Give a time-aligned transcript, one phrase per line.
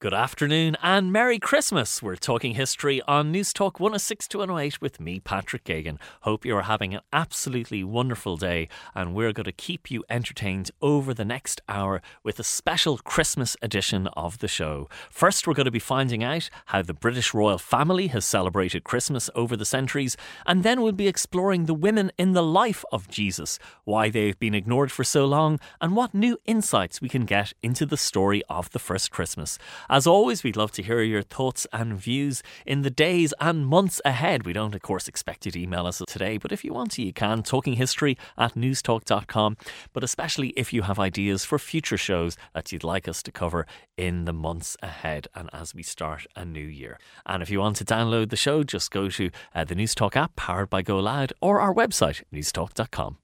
[0.00, 2.02] Good afternoon and Merry Christmas.
[2.02, 5.98] We're talking history on Newstalk 106 to 108 with me, Patrick Geoghegan.
[6.22, 11.12] Hope you're having an absolutely wonderful day and we're going to keep you entertained over
[11.12, 14.88] the next hour with a special Christmas edition of the show.
[15.10, 19.28] First, we're going to be finding out how the British royal family has celebrated Christmas
[19.34, 23.58] over the centuries, and then we'll be exploring the women in the life of Jesus,
[23.84, 27.84] why they've been ignored for so long, and what new insights we can get into
[27.84, 29.58] the story of the first Christmas.
[29.90, 34.00] As always, we'd love to hear your thoughts and views in the days and months
[34.04, 34.46] ahead.
[34.46, 37.02] We don't, of course, expect you to email us today, but if you want to,
[37.02, 37.42] you can.
[37.42, 39.56] Talkinghistory at newstalk.com.
[39.92, 43.66] But especially if you have ideas for future shows that you'd like us to cover
[43.96, 46.96] in the months ahead and as we start a new year.
[47.26, 50.36] And if you want to download the show, just go to uh, the Newstalk app
[50.36, 53.18] powered by GoLoud or our website, newstalk.com.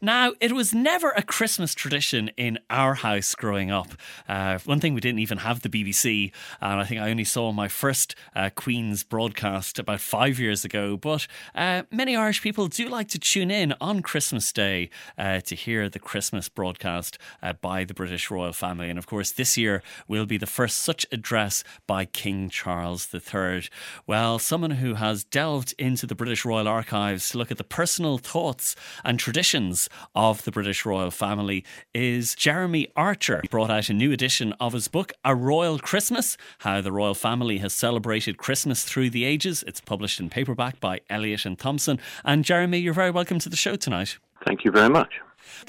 [0.00, 3.88] Now, it was never a Christmas tradition in our house growing up.
[4.28, 7.52] Uh, one thing, we didn't even have the BBC, and I think I only saw
[7.52, 10.96] my first uh, Queen's broadcast about five years ago.
[10.96, 15.54] But uh, many Irish people do like to tune in on Christmas Day uh, to
[15.54, 18.90] hear the Christmas broadcast uh, by the British royal family.
[18.90, 23.68] And of course, this year will be the first such address by King Charles III.
[24.06, 28.18] Well, someone who has delved into the British Royal Archives to look at the personal
[28.18, 29.71] thoughts and traditions
[30.14, 33.40] of the British royal family is Jeremy Archer.
[33.42, 37.14] He brought out a new edition of his book, A Royal Christmas How the Royal
[37.14, 39.64] Family Has Celebrated Christmas Through the Ages.
[39.66, 41.98] It's published in paperback by Elliott and Thompson.
[42.24, 44.18] And Jeremy, you're very welcome to the show tonight.
[44.46, 45.12] Thank you very much.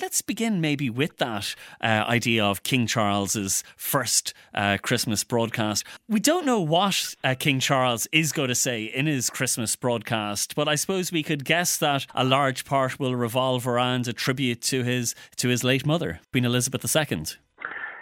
[0.01, 5.85] Let's begin maybe with that uh, idea of King Charles's first uh, Christmas broadcast.
[6.07, 10.56] We don't know what uh, King Charles is going to say in his Christmas broadcast,
[10.56, 14.61] but I suppose we could guess that a large part will revolve around a tribute
[14.63, 17.23] to his to his late mother, Queen Elizabeth II.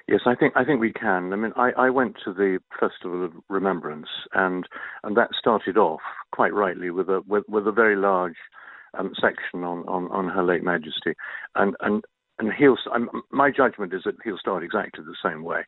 [0.07, 1.31] Yes, I think I think we can.
[1.31, 4.67] I mean, I, I went to the Festival of Remembrance, and
[5.03, 6.01] and that started off
[6.31, 8.35] quite rightly with a with, with a very large
[8.97, 11.13] um, section on, on, on Her Late Majesty,
[11.55, 12.03] and and
[12.39, 12.77] and he'll.
[12.91, 15.61] I'm, my judgment is that he'll start exactly the same way.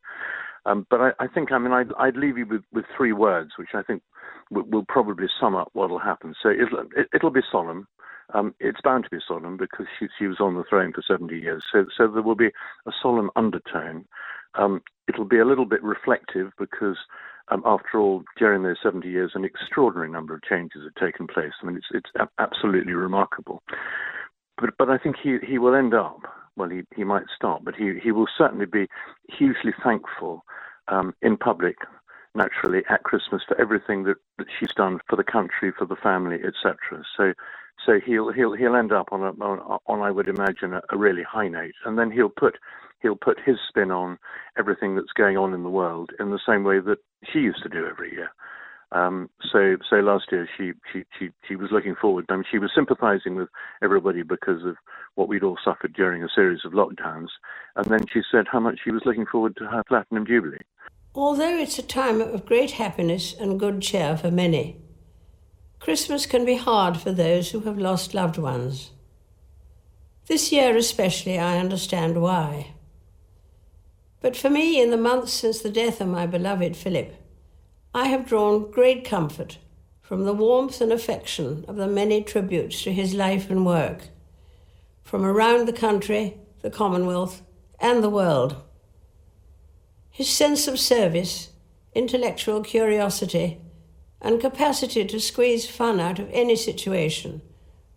[0.65, 3.51] Um, but I, I, think, I mean, I'd, I'd, leave you with, with three words,
[3.57, 4.01] which I think
[4.49, 6.33] will, will probably sum up what will happen.
[6.41, 7.87] So it'll, it, will be solemn.
[8.33, 11.37] Um, it's bound to be solemn because she, she, was on the throne for 70
[11.37, 11.65] years.
[11.71, 12.51] So, so there will be
[12.85, 14.05] a solemn undertone.
[14.55, 16.97] Um, it'll be a little bit reflective because
[17.53, 21.51] um, after all, during those 70 years, an extraordinary number of changes have taken place.
[21.61, 23.61] I mean, it's, it's absolutely remarkable.
[24.57, 26.21] But, but I think he, he will end up,
[26.55, 28.87] well, he, he might start, but he, he will certainly be
[29.29, 30.43] hugely thankful
[30.87, 31.75] um, in public,
[32.33, 36.37] naturally, at Christmas for everything that, that she's done for the country, for the family,
[36.37, 36.75] etc.
[37.15, 37.33] So,
[37.85, 40.97] so he'll he'll he'll end up on a on, on I would imagine a, a
[40.97, 42.55] really high note, and then he'll put
[43.03, 44.17] he'll put his spin on
[44.57, 46.97] everything that's going on in the world in the same way that
[47.31, 48.31] she used to do every year.
[48.93, 52.25] Um, so, so last year she, she, she, she was looking forward.
[52.29, 53.49] I mean, she was sympathising with
[53.83, 54.75] everybody because of
[55.15, 57.29] what we'd all suffered during a series of lockdowns.
[57.75, 60.57] And then she said how much she was looking forward to her platinum jubilee.
[61.15, 64.77] Although it's a time of great happiness and good cheer for many,
[65.79, 68.91] Christmas can be hard for those who have lost loved ones.
[70.27, 72.72] This year especially, I understand why.
[74.23, 77.13] But for me, in the months since the death of my beloved Philip,
[77.93, 79.57] I have drawn great comfort
[80.01, 84.07] from the warmth and affection of the many tributes to his life and work,
[85.03, 87.41] from around the country, the Commonwealth,
[87.81, 88.55] and the world.
[90.09, 91.49] His sense of service,
[91.93, 93.59] intellectual curiosity,
[94.21, 97.41] and capacity to squeeze fun out of any situation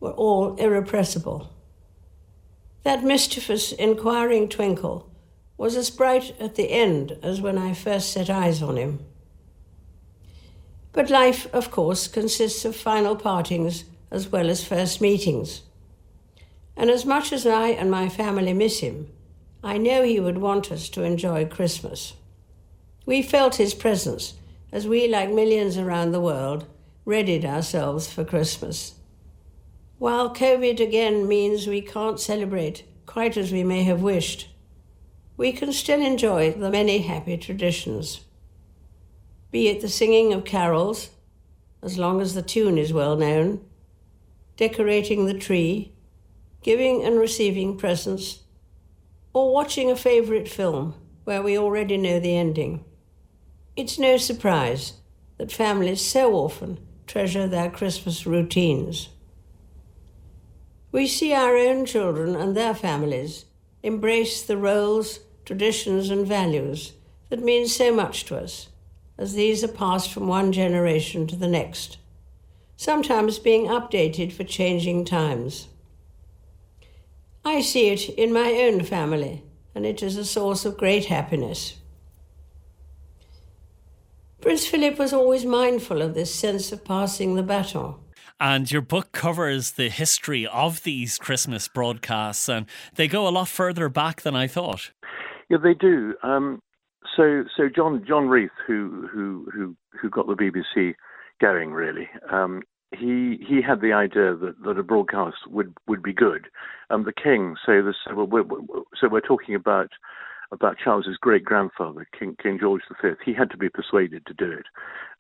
[0.01, 1.53] were all irrepressible.
[2.83, 5.09] That mischievous, inquiring twinkle
[5.57, 9.05] was as bright at the end as when I first set eyes on him.
[10.93, 15.63] But life, of course, consists of final partings as well as first meetings.
[16.77, 19.09] And as much as I and my family miss him,
[19.63, 22.15] I know he would want us to enjoy Christmas.
[23.05, 24.35] We felt his presence
[24.73, 26.67] as we, like millions around the world,
[27.05, 28.95] readied ourselves for Christmas.
[29.99, 34.49] While COVID again means we can't celebrate quite as we may have wished,
[35.37, 38.21] we can still enjoy the many happy traditions.
[39.51, 41.11] Be it the singing of carols,
[41.83, 43.61] as long as the tune is well known,
[44.57, 45.93] decorating the tree,
[46.63, 48.41] giving and receiving presents,
[49.33, 50.95] or watching a favourite film
[51.25, 52.85] where we already know the ending.
[53.77, 54.95] It's no surprise
[55.37, 59.11] that families so often treasure their Christmas routines.
[60.93, 63.45] We see our own children and their families
[63.83, 66.93] embrace the roles, traditions, and values
[67.31, 68.69] that mean so much to us
[69.17, 71.97] as these are passed from one generation to the next,
[72.77, 75.69] sometimes being updated for changing times.
[77.45, 79.43] I see it in my own family,
[79.75, 81.77] and it is a source of great happiness.
[84.41, 87.95] Prince Philip was always mindful of this sense of passing the baton.
[88.39, 92.67] And your book covers the history of these Christmas broadcasts, and
[92.97, 94.91] they go a lot further back than I thought.
[95.49, 96.15] Yeah, they do.
[96.23, 96.61] Um,
[97.17, 100.95] so, so John John Reith, who who who who got the BBC
[101.41, 102.63] going, really, um,
[102.93, 106.47] he he had the idea that, that a broadcast would, would be good.
[106.91, 108.45] Um, the king, so this, we're,
[109.01, 109.91] so we're talking about
[110.53, 113.11] about Charles's great grandfather, King King George V.
[113.25, 114.67] He had to be persuaded to do it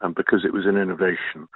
[0.01, 1.49] um, because it was an innovation.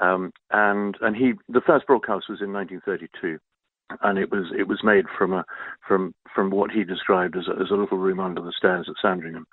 [0.00, 3.38] Um, and and he the first broadcast was in 1932,
[4.02, 5.44] and it was it was made from a
[5.86, 8.96] from from what he described as a, as a little room under the stairs at
[9.00, 9.46] Sandringham.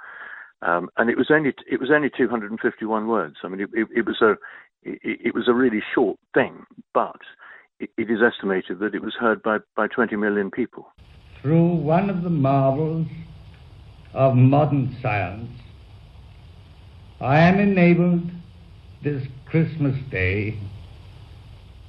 [0.61, 3.35] Um, and it was only it was only 251 words.
[3.43, 4.31] I mean, it, it, it was a
[4.83, 7.19] it, it, was a really short thing, but
[7.79, 10.87] it, it is estimated that it was heard by, by 20 million people.
[11.41, 13.07] Through one of the marvels
[14.13, 15.49] of modern science,
[17.19, 18.29] I am enabled
[19.03, 20.59] this Christmas Day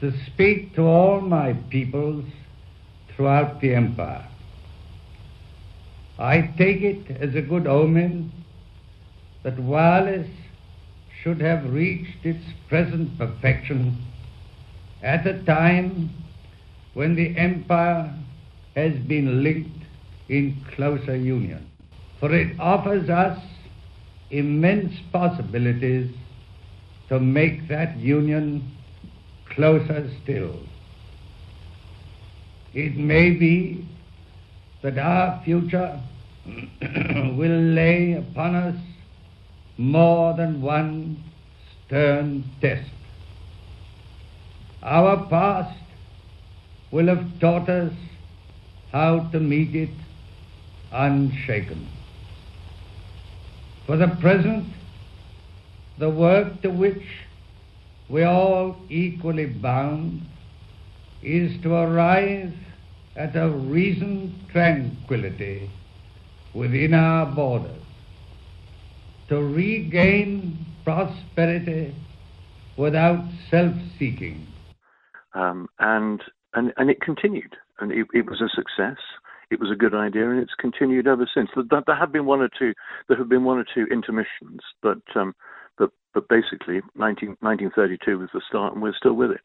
[0.00, 2.24] to speak to all my peoples
[3.14, 4.28] throughout the empire.
[6.18, 8.32] I take it as a good omen
[9.42, 10.28] that wireless
[11.22, 13.96] should have reached its present perfection
[15.02, 16.10] at a time
[16.94, 18.14] when the empire
[18.76, 19.84] has been linked
[20.28, 21.70] in closer union.
[22.20, 23.38] For it offers us
[24.30, 26.10] immense possibilities
[27.08, 28.73] to make that union
[29.54, 30.58] closer still.
[32.72, 33.86] It may be
[34.82, 36.00] that our future
[36.46, 38.76] will lay upon us
[39.78, 41.22] more than one
[41.86, 42.90] stern test.
[44.82, 45.78] Our past
[46.90, 47.92] will have taught us
[48.92, 49.90] how to meet it
[50.92, 51.88] unshaken.
[53.86, 54.66] For the present,
[55.98, 57.02] the work to which
[58.14, 60.22] we are all equally bound
[61.20, 62.52] is to arrive
[63.16, 65.68] at a reasoned tranquility
[66.54, 67.82] within our borders
[69.28, 71.92] to regain prosperity
[72.76, 73.18] without
[73.50, 74.46] self-seeking.
[75.34, 76.22] Um, and,
[76.54, 78.98] and, and it continued, and it, it, was a success.
[79.50, 81.50] It was a good idea, and it's continued ever since.
[81.56, 82.74] There, there have been one or two.
[83.08, 85.34] There have been one or two intermissions, but um,
[86.14, 89.40] but basically, 19, 1932 was the start, and we're still with it.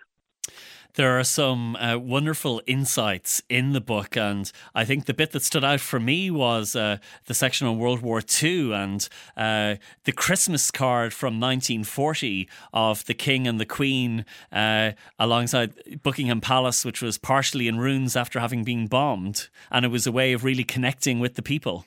[0.95, 5.44] There are some uh, wonderful insights in the book, and I think the bit that
[5.44, 9.07] stood out for me was uh, the section on World War II and
[9.38, 16.42] uh, the Christmas card from 1940 of the King and the Queen uh, alongside Buckingham
[16.42, 20.33] Palace, which was partially in ruins after having been bombed, and it was a way
[20.33, 21.85] of really connecting with the people.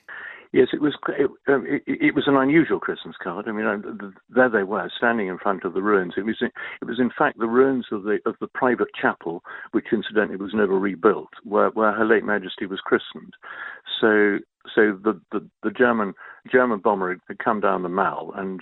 [0.53, 0.93] Yes, it was.
[1.09, 3.47] It, um, it, it, was an unusual Christmas card.
[3.47, 6.13] I mean, uh, there they were, standing in front of the ruins.
[6.15, 6.37] It was.
[6.41, 9.41] It was in fact the ruins of the of the private chapel,
[9.71, 13.33] which incidentally was never rebuilt, where where Her late Majesty was christened.
[13.99, 14.37] So
[14.75, 16.13] so the, the, the German
[16.51, 18.61] German bomber had come down the Mall, and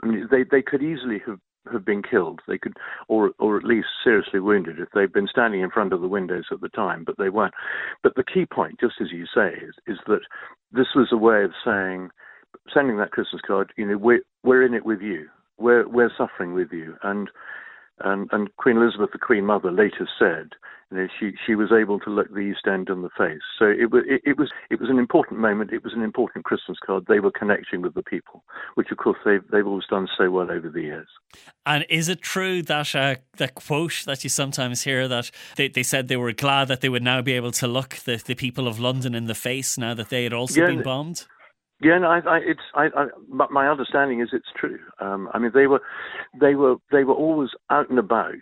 [0.00, 2.40] I mean, they they could easily have have been killed.
[2.48, 2.76] They could,
[3.08, 6.46] or or at least seriously wounded, if they'd been standing in front of the windows
[6.50, 7.54] at the time, but they weren't.
[8.02, 10.20] But the key point, just as you say, is, is that
[10.72, 12.10] this was a way of saying,
[12.72, 13.72] sending that Christmas card.
[13.76, 15.28] You know, we're we're in it with you.
[15.58, 17.30] We're we're suffering with you, and
[18.04, 20.50] and, and Queen Elizabeth, the Queen Mother, later said,
[20.92, 23.40] you know, she she was able to look the East End in the face.
[23.58, 25.72] So it was it, it, was it was an important moment.
[25.72, 27.06] It was an important Christmas card.
[27.08, 28.44] They were connecting with the people,
[28.74, 31.08] which of course they've they've always done so well over the years.
[31.64, 35.82] And is it true that uh, the quote that you sometimes hear that they, they
[35.82, 38.68] said they were glad that they would now be able to look the, the people
[38.68, 41.26] of London in the face now that they had also yeah, been bombed?
[41.82, 42.60] Yeah, no, I, I, it's.
[42.74, 43.06] I, I,
[43.50, 44.78] my understanding is it's true.
[45.00, 45.80] Um, I mean, they were,
[46.40, 48.34] they were, they were always out and about,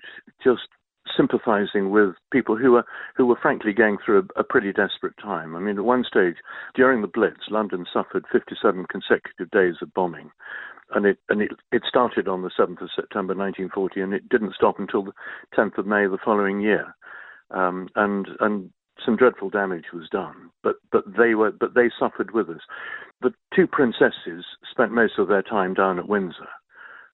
[0.45, 0.69] just
[1.17, 2.85] sympathising with people who were
[3.17, 5.57] who were frankly going through a, a, pretty desperate time.
[5.57, 6.37] I mean, at one stage
[6.75, 10.31] during the Blitz, London suffered 57 consecutive days of bombing,
[10.95, 14.55] and it and it it started on the 7th of September 1940, and it didn't
[14.55, 15.13] stop until the
[15.57, 16.95] 10th of May the following year,
[17.53, 18.71] um, and and
[19.05, 22.61] some dreadful damage was done, but but they were but they suffered with us.
[23.23, 26.49] The two princesses spent most of their time down at Windsor,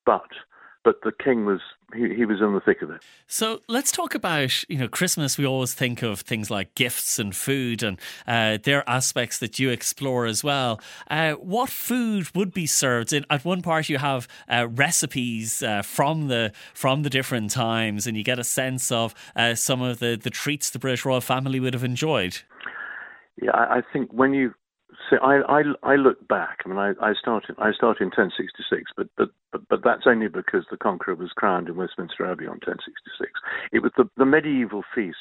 [0.05, 0.28] but
[0.87, 1.59] but the king was
[1.93, 3.02] he, he, was in the thick of it.
[3.26, 5.37] So let's talk about you know Christmas.
[5.37, 9.59] We always think of things like gifts and food, and uh, there are aspects that
[9.59, 10.81] you explore as well.
[11.11, 13.12] Uh, what food would be served?
[13.12, 18.07] In, at one part, you have uh, recipes uh, from the from the different times,
[18.07, 21.21] and you get a sense of uh, some of the the treats the British royal
[21.21, 22.43] family would have enjoyed.
[23.43, 24.55] Yeah, I think when you
[25.10, 26.60] so I, I, I look back.
[26.64, 30.28] I mean, I, I started I started in 1066, but, but but but that's only
[30.28, 33.30] because the conqueror was crowned in Westminster Abbey on 1066.
[33.72, 35.20] It was the, the medieval feasts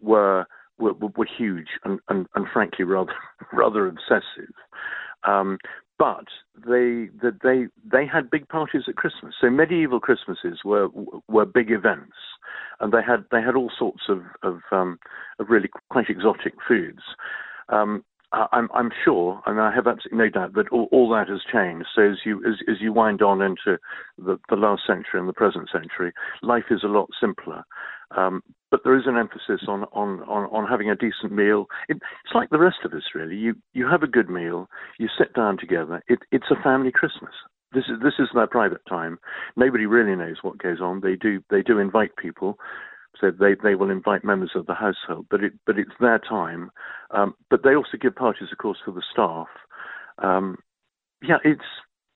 [0.00, 0.46] were
[0.78, 3.14] were, were huge and, and, and frankly rather
[3.52, 4.54] rather obsessive.
[5.24, 5.58] Um,
[5.98, 6.26] but
[6.66, 9.34] they they they had big parties at Christmas.
[9.40, 10.88] So medieval Christmases were
[11.28, 12.16] were big events,
[12.78, 14.98] and they had they had all sorts of of, um,
[15.40, 17.02] of really quite exotic foods.
[17.68, 21.40] Um, I'm, I'm sure, and I have absolutely no doubt that all, all, that has
[21.50, 21.86] changed.
[21.94, 23.78] So as you as, as you wind on into
[24.18, 27.64] the, the, last century and the present century, life is a lot simpler.
[28.16, 31.66] Um, but there is an emphasis on, on, on, on having a decent meal.
[31.88, 33.36] It, it's like the rest of us, really.
[33.36, 34.68] You you have a good meal,
[34.98, 36.02] you sit down together.
[36.08, 37.32] It, it's a family Christmas.
[37.72, 39.18] This is this is their private time.
[39.56, 41.00] Nobody really knows what goes on.
[41.00, 42.58] They do they do invite people
[43.20, 46.70] so they, they will invite members of the household, but it but it's their time.
[47.10, 49.48] Um, but they also give parties, of course, for the staff.
[50.18, 50.58] Um,
[51.22, 51.62] yeah, it's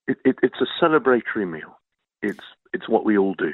[0.06, 1.78] it, it, it's a celebratory meal.
[2.22, 3.52] It's it's what we all do.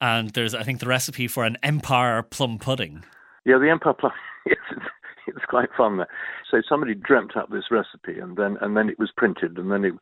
[0.00, 3.04] And there's, I think, the recipe for an Empire plum pudding.
[3.44, 4.12] Yeah, the Empire plum.
[4.46, 4.84] Yes, it's,
[5.26, 5.96] it's quite fun.
[5.96, 6.06] There.
[6.50, 9.86] So somebody dreamt up this recipe, and then and then it was printed, and then
[9.86, 9.94] it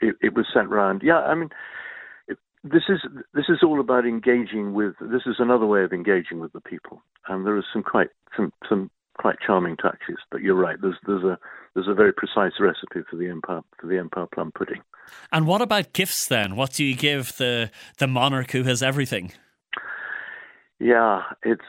[0.00, 1.02] it, it was sent round.
[1.02, 1.48] Yeah, I mean,
[2.64, 3.00] this is
[3.34, 4.94] this is all about engaging with.
[5.00, 8.52] This is another way of engaging with the people, and there are some quite some
[8.68, 10.18] some quite charming touches.
[10.30, 10.76] But you're right.
[10.80, 11.38] There's there's a
[11.74, 14.82] there's a very precise recipe for the empire for the empire plum pudding.
[15.32, 16.56] And what about gifts then?
[16.56, 19.32] What do you give the the monarch who has everything?
[20.80, 21.62] Yeah, it's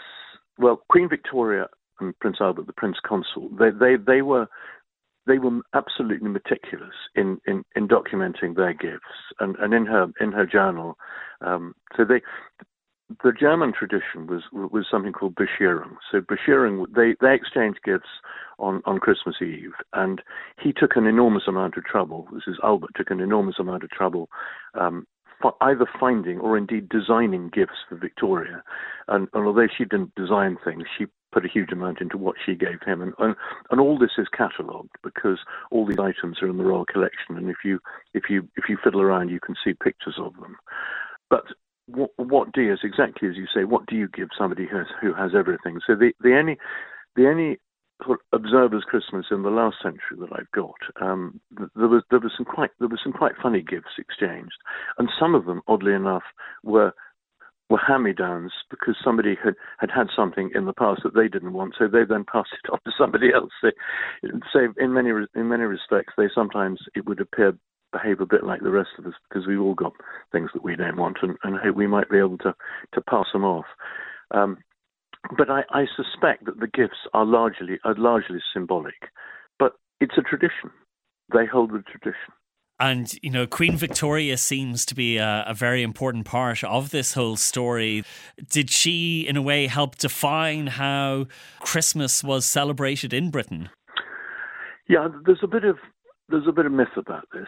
[0.58, 1.67] well, Queen Victoria
[2.00, 3.58] and Prince Albert, the Prince Consort.
[3.58, 4.48] They they they were
[5.29, 10.31] they were absolutely meticulous in, in, in documenting their gifts, and, and in her in
[10.31, 10.98] her journal.
[11.39, 12.21] Um, so they,
[13.24, 15.98] the German tradition was was something called Bescherung.
[16.12, 18.09] So Bescherung, they they exchanged gifts
[18.57, 20.21] on on Christmas Eve, and
[20.62, 22.27] he took an enormous amount of trouble.
[22.33, 24.29] This is Albert took an enormous amount of trouble.
[24.74, 25.05] Um,
[25.62, 28.62] either finding or indeed designing gifts for Victoria,
[29.07, 32.55] and, and although she didn't design things, she put a huge amount into what she
[32.55, 33.36] gave him, and and,
[33.71, 35.39] and all this is catalogued because
[35.71, 37.79] all these items are in the royal collection, and if you
[38.13, 40.55] if you if you fiddle around, you can see pictures of them.
[41.29, 41.45] But
[41.88, 44.88] what, what do you, exactly as you say, what do you give somebody who has,
[45.01, 45.79] who has everything?
[45.86, 46.57] So the the only
[47.15, 47.59] the only
[48.31, 52.45] observers Christmas in the last century that I've got, um, there was there was some
[52.45, 54.57] quite there were some quite funny gifts exchanged,
[54.98, 56.24] and some of them, oddly enough,
[56.63, 56.93] were
[57.69, 61.75] were hand-me-downs because somebody had, had had something in the past that they didn't want,
[61.77, 63.51] so they then passed it on to somebody else.
[63.61, 63.69] So,
[64.51, 67.53] so in many in many respects, they sometimes it would appear
[67.91, 69.93] behave a bit like the rest of us because we've all got
[70.31, 72.53] things that we don't want, and, and we might be able to
[72.93, 73.65] to pass them off.
[74.31, 74.57] Um,
[75.38, 79.09] but I, I suspect that the gifts are largely are largely symbolic,
[79.57, 80.71] but it's a tradition.
[81.33, 82.33] They hold the tradition.
[82.79, 87.13] And, you know, Queen Victoria seems to be a, a, very important part of this
[87.13, 88.05] whole story.
[88.50, 91.27] Did she, in a way, help define how
[91.59, 93.69] Christmas was celebrated in Britain?
[94.88, 95.77] Yeah, there's a bit of
[96.29, 97.48] there's a bit of myth about this.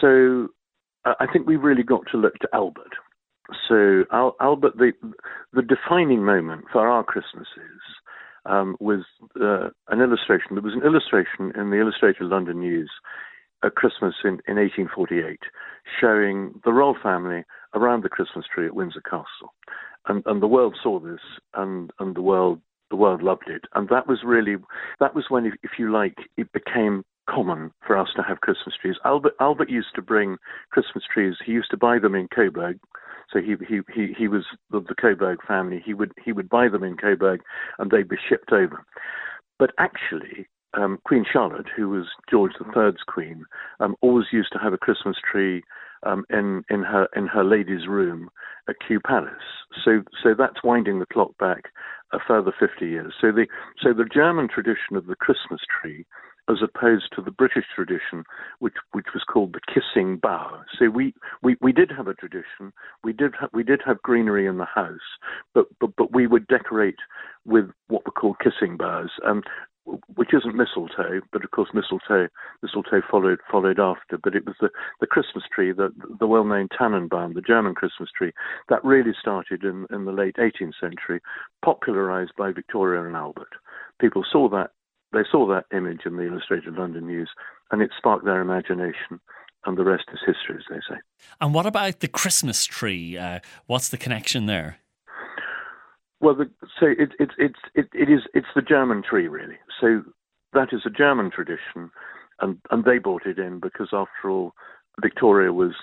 [0.00, 0.48] So
[1.04, 2.94] I think we've really got to look to Albert.
[3.68, 4.92] So Al- Albert, the
[5.52, 7.80] the defining moment for our Christmases
[8.46, 9.04] um, was
[9.40, 10.48] uh, an illustration.
[10.52, 12.90] There was an illustration in the Illustrated London News
[13.64, 15.40] at Christmas in, in 1848,
[16.00, 19.54] showing the royal family around the Christmas tree at Windsor Castle,
[20.06, 21.20] and, and the world saw this,
[21.54, 24.56] and and the world the world loved it, and that was really
[25.00, 28.74] that was when, if, if you like, it became common for us to have Christmas
[28.80, 28.96] trees.
[29.04, 30.36] Albert Albert used to bring
[30.70, 31.36] Christmas trees.
[31.44, 32.78] He used to buy them in Coburg.
[33.32, 35.82] So he he he, he was of the Coburg family.
[35.84, 37.40] He would he would buy them in Coburg,
[37.78, 38.84] and they'd be shipped over.
[39.58, 43.44] But actually, um, Queen Charlotte, who was George III's queen,
[43.80, 45.62] um, always used to have a Christmas tree
[46.04, 48.30] um, in in her in her lady's room
[48.68, 49.32] at Kew Palace.
[49.84, 51.66] So so that's winding the clock back
[52.12, 53.14] a further 50 years.
[53.20, 53.46] So the
[53.82, 56.04] so the German tradition of the Christmas tree
[56.48, 58.24] as opposed to the British tradition,
[58.58, 60.62] which which was called the kissing bough.
[60.78, 62.72] So we, we, we did have a tradition.
[63.04, 64.98] We did ha- we did have greenery in the house,
[65.54, 66.98] but, but but we would decorate
[67.44, 69.42] with what were called kissing boughs, um,
[70.14, 72.28] which isn't mistletoe, but of course mistletoe
[72.62, 74.18] mistletoe followed followed after.
[74.18, 74.70] But it was the,
[75.00, 78.32] the Christmas tree, the the well known Tannenbaum, the German Christmas tree,
[78.68, 81.20] that really started in, in the late 18th century,
[81.64, 83.54] popularized by Victoria and Albert.
[84.00, 84.70] People saw that
[85.12, 87.30] they saw that image in the Illustrated London News,
[87.70, 89.20] and it sparked their imagination.
[89.64, 91.00] And the rest is history, as they say.
[91.40, 93.16] And what about the Christmas tree?
[93.16, 94.78] Uh, what's the connection there?
[96.20, 96.50] Well, the,
[96.80, 99.58] so it, it, it, it, it is it's the German tree, really.
[99.80, 100.02] So
[100.52, 101.92] that is a German tradition,
[102.40, 104.52] and, and they brought it in because, after all,
[105.00, 105.74] Victoria was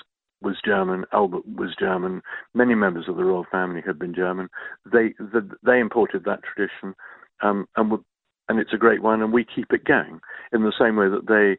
[0.42, 2.22] was German, Albert was German,
[2.54, 4.50] many members of the royal family had been German.
[4.86, 6.96] They the, they imported that tradition,
[7.42, 8.00] um, and were
[8.50, 10.20] and it's a great one, and we keep it going
[10.52, 11.58] in the same way that they,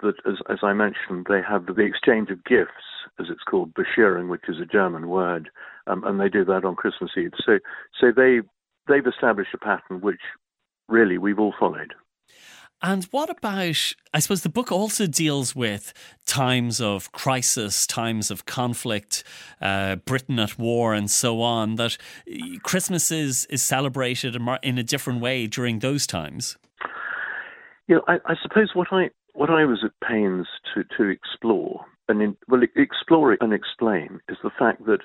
[0.00, 2.70] that as, as I mentioned, they have the exchange of gifts,
[3.18, 5.50] as it's called, Bescherung, which is a German word,
[5.88, 7.32] um, and they do that on Christmas Eve.
[7.44, 7.58] So,
[8.00, 8.40] so they
[8.88, 10.20] they've established a pattern which
[10.88, 11.94] really we've all followed.
[12.82, 15.92] And what about, I suppose the book also deals with
[16.26, 19.22] times of crisis, times of conflict,
[19.60, 21.98] uh, Britain at war, and so on, that
[22.62, 26.56] Christmas is, is celebrated in a different way during those times.
[27.86, 32.22] Yeah, I, I suppose what I, what I was at pains to, to explore, and
[32.22, 35.00] in, well, explore and explain, is the fact that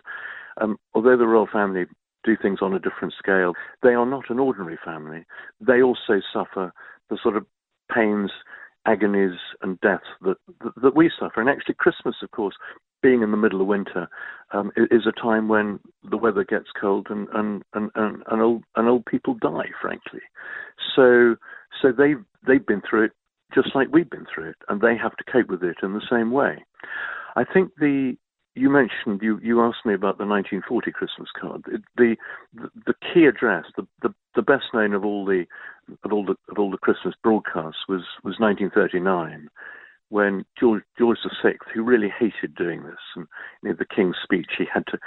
[0.61, 1.85] um, although the royal family
[2.23, 3.53] do things on a different scale,
[3.83, 5.25] they are not an ordinary family.
[5.59, 6.71] They also suffer
[7.09, 7.45] the sort of
[7.93, 8.31] pains,
[8.85, 10.37] agonies, and deaths that,
[10.81, 11.41] that, we suffer.
[11.41, 12.55] And actually, Christmas, of course,
[13.01, 14.07] being in the middle of winter,
[14.51, 18.63] um, is a time when the weather gets cold and and, and, and, and old
[18.75, 20.21] and old people die, frankly.
[20.95, 21.35] So
[21.81, 22.15] so they
[22.47, 23.11] they've been through it
[23.53, 26.07] just like we've been through it, and they have to cope with it in the
[26.09, 26.63] same way.
[27.35, 28.15] I think the
[28.55, 31.63] you mentioned you, you asked me about the 1940 Christmas card.
[31.97, 32.15] The
[32.53, 35.45] the, the key address, the, the, the best known of all the
[36.03, 39.49] of all the of all the Christmas broadcasts was was 1939,
[40.09, 43.27] when George George VI, who really hated doing this, and
[43.61, 44.97] you know, the King's speech, he had to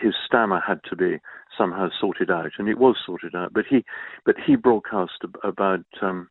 [0.00, 1.18] his stammer had to be
[1.58, 3.52] somehow sorted out, and it was sorted out.
[3.52, 3.84] But he
[4.24, 5.84] but he broadcast about.
[6.00, 6.28] Um,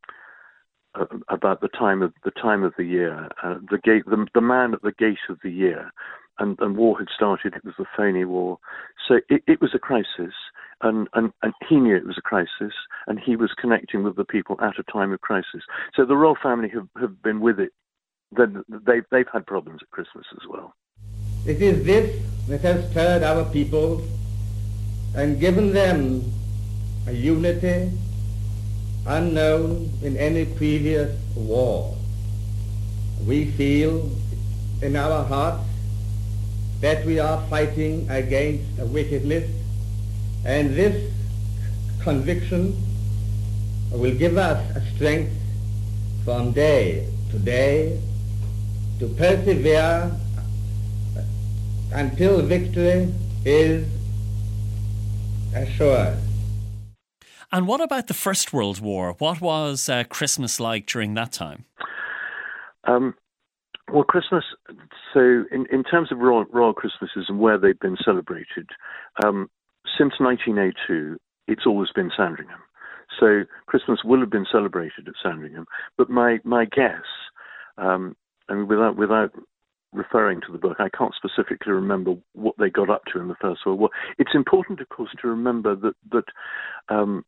[1.27, 4.75] about the time of the time of the year, uh, the gate, the, the man
[4.75, 5.91] at the gate of the year,
[6.39, 7.53] and, and war had started.
[7.55, 8.59] It was the phony war.
[9.07, 10.33] So it, it was a crisis,
[10.81, 12.73] and, and, and he knew it was a crisis,
[13.07, 15.63] and he was connecting with the people at a time of crisis.
[15.95, 17.71] So the royal family have, have been with it.
[18.35, 20.75] Then They've, they've had problems at Christmas as well.
[21.45, 24.01] It is this that has stirred our people
[25.15, 26.23] and given them
[27.07, 27.91] a unity
[29.05, 31.95] unknown in any previous war.
[33.25, 34.09] We feel
[34.81, 35.63] in our hearts
[36.83, 39.49] that we are fighting against a wickedness,
[40.43, 41.09] and this
[42.01, 42.75] conviction
[43.89, 45.31] will give us a strength
[46.25, 47.97] from day to day
[48.99, 50.11] to persevere
[51.93, 53.13] until victory
[53.45, 53.87] is
[55.55, 56.17] assured.
[57.49, 59.15] And what about the First World War?
[59.19, 61.63] What was uh, Christmas like during that time?
[62.83, 63.15] Um,
[63.93, 64.43] well, Christmas.
[65.13, 68.69] So, in, in terms of royal, royal Christmases and where they've been celebrated,
[69.23, 69.49] um,
[69.97, 72.59] since 1902, it's always been Sandringham.
[73.19, 75.65] So, Christmas will have been celebrated at Sandringham.
[75.97, 77.05] But my my guess,
[77.77, 78.15] um,
[78.49, 79.31] without without
[79.93, 83.35] referring to the book, I can't specifically remember what they got up to in the
[83.39, 83.89] First World War.
[84.17, 86.25] It's important, of course, to remember that that
[86.89, 87.23] um,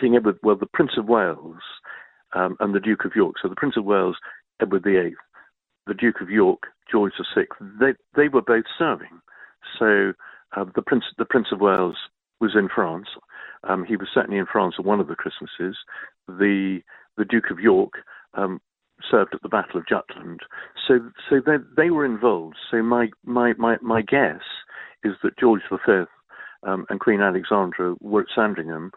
[0.00, 1.60] King Edward, well, the Prince of Wales
[2.32, 3.36] um, and the Duke of York.
[3.42, 4.16] So the Prince of Wales,
[4.60, 5.14] Edward VIII,
[5.86, 7.46] the Duke of York, George VI,
[7.80, 9.20] they they were both serving.
[9.78, 10.12] So
[10.56, 11.96] uh, the Prince the Prince of Wales
[12.40, 13.08] was in France.
[13.64, 15.76] Um, he was certainly in France on one of the Christmases.
[16.28, 16.80] The
[17.16, 17.92] the Duke of York
[18.34, 18.60] um,
[19.10, 20.40] served at the Battle of Jutland.
[20.86, 22.56] So so they they were involved.
[22.70, 24.42] So my my my, my guess
[25.04, 26.04] is that George V
[26.64, 28.92] um, and Queen Alexandra were at Sandringham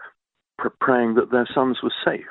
[0.58, 2.26] pr- praying that their sons were safe.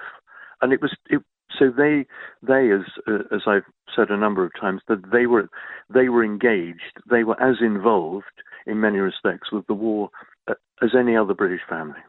[0.63, 1.23] And it was it,
[1.59, 2.07] so they
[2.43, 3.65] they as uh, as I've
[3.95, 5.49] said a number of times that they were
[5.93, 8.25] they were engaged they were as involved
[8.67, 10.11] in many respects with the war
[10.49, 12.01] uh, as any other British family.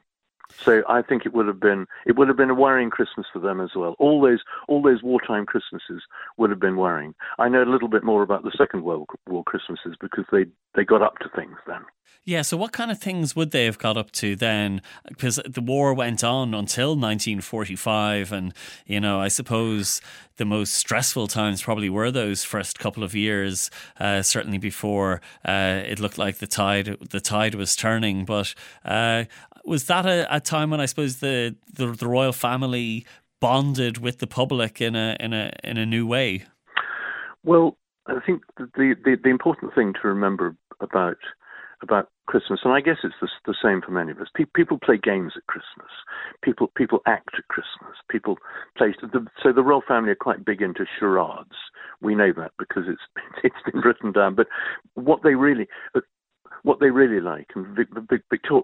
[0.64, 3.40] So I think it would have been it would have been a worrying Christmas for
[3.40, 3.96] them as well.
[4.00, 6.04] All those all those wartime Christmases
[6.38, 7.14] would have been worrying.
[7.40, 10.84] I know a little bit more about the Second World War Christmases because they they
[10.84, 11.82] got up to things then.
[12.28, 14.82] Yeah, so what kind of things would they have got up to then?
[15.08, 18.52] Because the war went on until 1945, and
[18.88, 20.02] you know, I suppose
[20.38, 23.70] the most stressful times probably were those first couple of years.
[24.00, 28.26] Uh, certainly before uh, it looked like the tide the tide was turning.
[28.26, 29.26] But uh,
[29.66, 33.06] was that a, a, time when I suppose the, the the royal family
[33.40, 36.46] bonded with the public in a in a in a new way?
[37.44, 41.18] Well, I think the, the, the important thing to remember about
[41.82, 44.28] about Christmas, and I guess it's the, the same for many of us.
[44.34, 45.92] Pe- people play games at Christmas.
[46.42, 47.98] People people act at Christmas.
[48.10, 48.38] People
[48.78, 48.96] play.
[49.02, 51.56] The, so the royal family are quite big into charades.
[52.02, 53.02] We know that because it's
[53.44, 54.36] it's been written down.
[54.36, 54.48] But
[54.96, 55.68] what they really
[56.66, 57.78] what they really like, and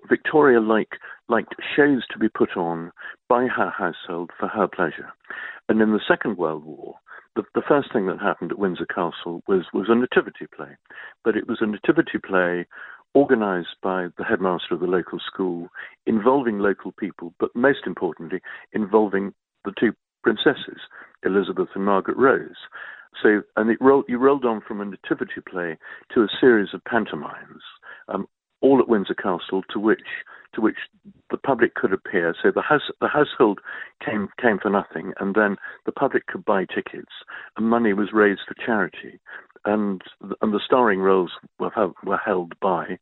[0.09, 2.91] Victoria, liked shows to be put on
[3.29, 5.13] by her household for her pleasure.
[5.69, 6.95] And in the Second World War,
[7.35, 10.75] the, the first thing that happened at Windsor Castle was was a nativity play,
[11.23, 12.65] but it was a nativity play
[13.13, 15.69] organized by the headmaster of the local school,
[16.07, 18.41] involving local people, but most importantly,
[18.73, 19.31] involving
[19.63, 20.79] the two princesses,
[21.23, 22.57] Elizabeth and Margaret Rose.
[23.21, 25.77] So, and it rolled, you rolled on from a nativity play
[26.13, 27.61] to a series of pantomimes,
[28.13, 28.27] um,
[28.61, 30.01] all at Windsor Castle, to which
[30.53, 30.77] to which
[31.29, 32.35] the public could appear.
[32.41, 33.59] So the house the household
[34.05, 37.13] came came for nothing, and then the public could buy tickets,
[37.57, 39.19] and money was raised for charity
[39.65, 40.01] and
[40.41, 41.71] and the starring roles were
[42.03, 42.97] were held by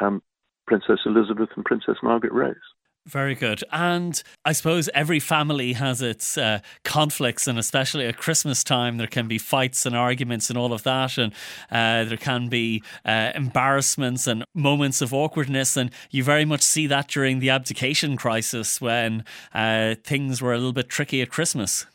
[0.00, 0.22] um,
[0.66, 2.56] Princess Elizabeth and Princess Margaret Rose.
[3.06, 3.64] Very good.
[3.72, 9.08] And I suppose every family has its uh, conflicts, and especially at Christmas time, there
[9.08, 11.18] can be fights and arguments and all of that.
[11.18, 11.32] And
[11.70, 15.76] uh, there can be uh, embarrassments and moments of awkwardness.
[15.76, 20.56] And you very much see that during the abdication crisis when uh, things were a
[20.56, 21.86] little bit tricky at Christmas.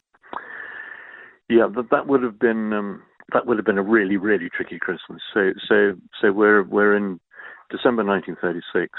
[1.50, 2.74] Yeah, that, that would have been.
[2.74, 5.22] Um that would have been a really, really tricky Christmas.
[5.34, 7.20] So, so, so we're we're in
[7.70, 8.90] December 1936.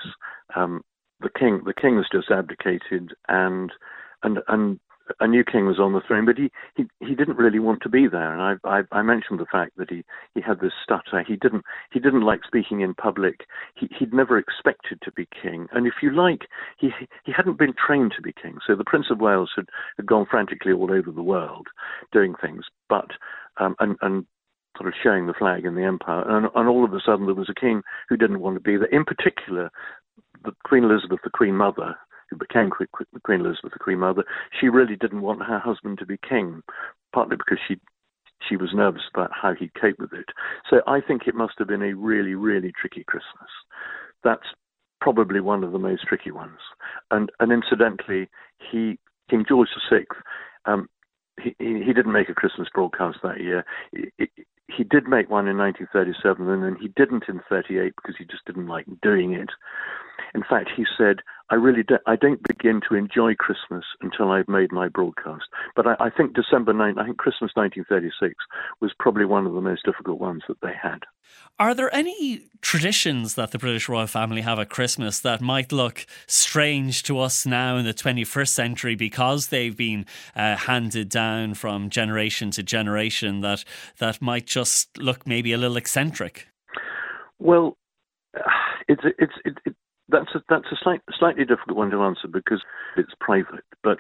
[0.55, 0.83] Um,
[1.21, 3.73] the king, the king has just abdicated, and
[4.23, 4.81] and and
[5.21, 7.89] a new king was on the throne, but he, he, he didn't really want to
[7.89, 8.33] be there.
[8.33, 10.05] And I, I, I mentioned the fact that he,
[10.35, 11.25] he had this stutter.
[11.27, 13.47] He didn't he didn't like speaking in public.
[13.75, 15.67] He, he'd never expected to be king.
[15.73, 16.43] And if you like,
[16.79, 16.91] he
[17.25, 18.59] he hadn't been trained to be king.
[18.67, 21.69] So the Prince of Wales had, had gone frantically all over the world
[22.13, 23.11] doing things, but
[23.59, 24.27] um, and, and
[24.77, 26.23] sort of showing the flag in the empire.
[26.29, 28.77] And, and all of a sudden, there was a king who didn't want to be
[28.77, 28.87] there.
[28.87, 29.71] In particular,
[30.45, 31.97] the Queen Elizabeth, the Queen Mother,
[32.31, 34.25] who became Queen Elizabeth, the Queen Mother,
[34.61, 36.63] she really didn't want her husband to be king,
[37.13, 37.77] partly because she
[38.49, 40.27] she was nervous about how he'd cope with it.
[40.71, 43.51] So I think it must have been a really, really tricky Christmas.
[44.23, 44.47] That's
[45.01, 46.61] probably one of the most tricky ones.
[47.11, 48.29] And and incidentally,
[48.71, 48.99] he
[49.29, 50.05] King George VI
[50.69, 50.89] um,
[51.43, 53.65] he, he didn't make a Christmas broadcast that year.
[53.93, 58.45] He, did make one in 1937, and then he didn't in 38 because he just
[58.45, 59.49] didn't like doing it.
[60.39, 61.17] In fact, he said,
[61.51, 65.85] "I really do, I don't begin to enjoy Christmas until I've made my broadcast." But
[65.85, 68.37] I, I think December 9, I think Christmas 1936
[68.81, 71.01] was probably one of the most difficult ones that they had.
[71.59, 76.07] Are there any traditions that the British royal family have at Christmas that might look
[76.29, 81.91] strange to us now in the 21st century because they've been uh, handed down from
[81.91, 83.65] generation to generation that
[83.99, 86.47] that might just look maybe a little eccentric?
[87.41, 87.77] Well,
[88.89, 89.75] it's it's it, it,
[90.09, 92.63] that's a, that's a slight, slightly difficult one to answer because
[92.97, 93.65] it's private.
[93.83, 93.99] But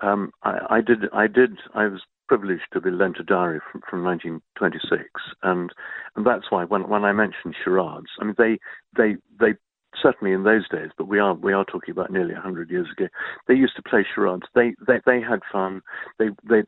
[0.00, 3.82] um, I, I, did I did I was privileged to be lent a diary from,
[3.88, 5.04] from 1926,
[5.42, 5.70] and
[6.16, 8.58] and that's why when when I mentioned charades, I mean they
[8.96, 9.54] they they
[10.02, 13.08] certainly in those days, but we are we are talking about nearly 100 years ago.
[13.48, 14.46] They used to play charades.
[14.54, 15.82] They they they had fun.
[16.18, 16.62] They they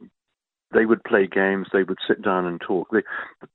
[0.73, 1.69] they would play games.
[1.73, 2.89] They would sit down and talk.
[2.93, 3.03] They,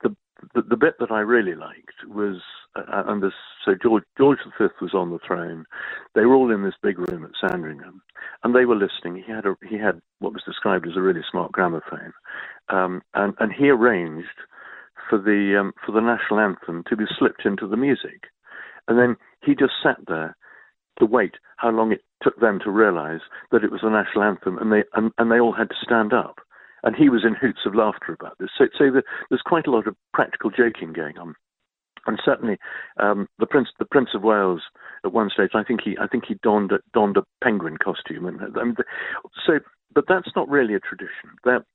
[0.03, 0.15] the
[0.54, 2.38] the, the bit that I really liked was,
[2.75, 3.34] uh, and this,
[3.65, 5.65] so George George V was on the throne.
[6.15, 8.02] They were all in this big room at Sandringham,
[8.43, 9.23] and they were listening.
[9.25, 12.13] He had a, he had what was described as a really smart gramophone,
[12.69, 14.28] um, and and he arranged
[15.10, 18.25] for the um, for the national anthem to be slipped into the music,
[18.88, 20.36] and then he just sat there
[20.99, 23.21] to wait how long it took them to realise
[23.52, 26.13] that it was the national anthem, and they and, and they all had to stand
[26.13, 26.39] up
[26.83, 28.49] and he was in hoots of laughter about this.
[28.57, 31.35] So, so the, there's quite a lot of practical joking going on.
[32.05, 32.57] And certainly,
[32.99, 34.61] um, the prince, the Prince of Wales,
[35.03, 38.25] at one stage, I think he, I think he donned a, donned a penguin costume,
[38.25, 38.77] and, and
[39.45, 39.59] so.
[39.93, 41.35] But that's not really a tradition.
[41.43, 41.65] That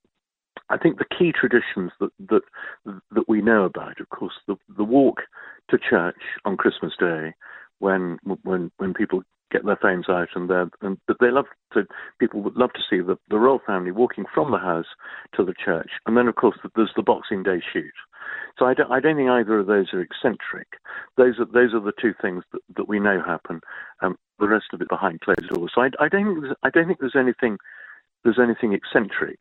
[0.70, 2.42] I think the key traditions that that
[2.84, 5.22] that we know about, of course, the the walk
[5.70, 7.34] to church on Christmas Day,
[7.80, 9.22] when when when people
[9.66, 10.50] their phones out and
[10.82, 11.86] and but they love to
[12.18, 14.86] people would love to see the the royal family walking from the house
[15.34, 17.92] to the church and then of course there's the Boxing Day shoot.
[18.58, 20.68] So I don't, I don't think either of those are eccentric.
[21.16, 23.60] Those are those are the two things that, that we know happen.
[24.00, 25.72] Um, the rest of it behind closed doors.
[25.74, 27.58] So I, I don't I don't think there's anything
[28.22, 29.38] there's anything eccentric.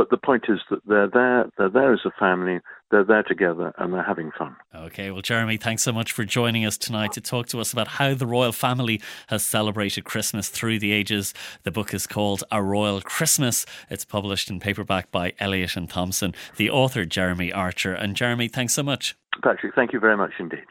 [0.00, 2.60] But the point is that they're there, they're there as a family,
[2.90, 4.56] they're there together, and they're having fun.
[4.74, 7.86] Okay, well, Jeremy, thanks so much for joining us tonight to talk to us about
[7.86, 11.34] how the royal family has celebrated Christmas through the ages.
[11.64, 13.66] The book is called A Royal Christmas.
[13.90, 16.34] It's published in paperback by Elliott and Thompson.
[16.56, 17.92] The author, Jeremy Archer.
[17.92, 19.18] And Jeremy, thanks so much.
[19.42, 20.64] Patrick, thank you very much indeed.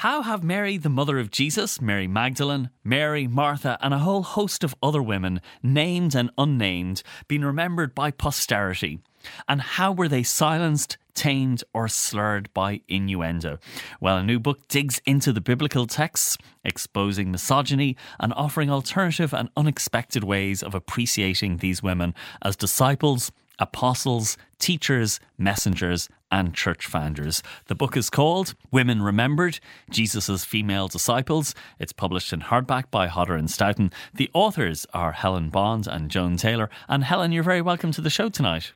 [0.00, 4.64] How have Mary, the mother of Jesus, Mary Magdalene, Mary, Martha, and a whole host
[4.64, 9.00] of other women, named and unnamed, been remembered by posterity?
[9.46, 13.58] And how were they silenced, tamed, or slurred by innuendo?
[14.00, 19.50] Well, a new book digs into the biblical texts, exposing misogyny and offering alternative and
[19.54, 27.42] unexpected ways of appreciating these women as disciples, apostles, teachers, messengers, and church founders.
[27.66, 31.54] The book is called Women Remembered Jesus' Female Disciples.
[31.78, 33.92] It's published in hardback by Hodder and Stoughton.
[34.14, 36.70] The authors are Helen Bond and Joan Taylor.
[36.88, 38.72] And Helen, you're very welcome to the show tonight.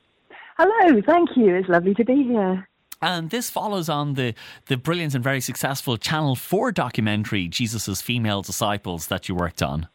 [0.57, 1.55] Hello, thank you.
[1.55, 2.67] It's lovely to be here.
[3.01, 4.33] And this follows on the,
[4.67, 9.87] the brilliant and very successful Channel 4 documentary, Jesus' Female Disciples, that you worked on.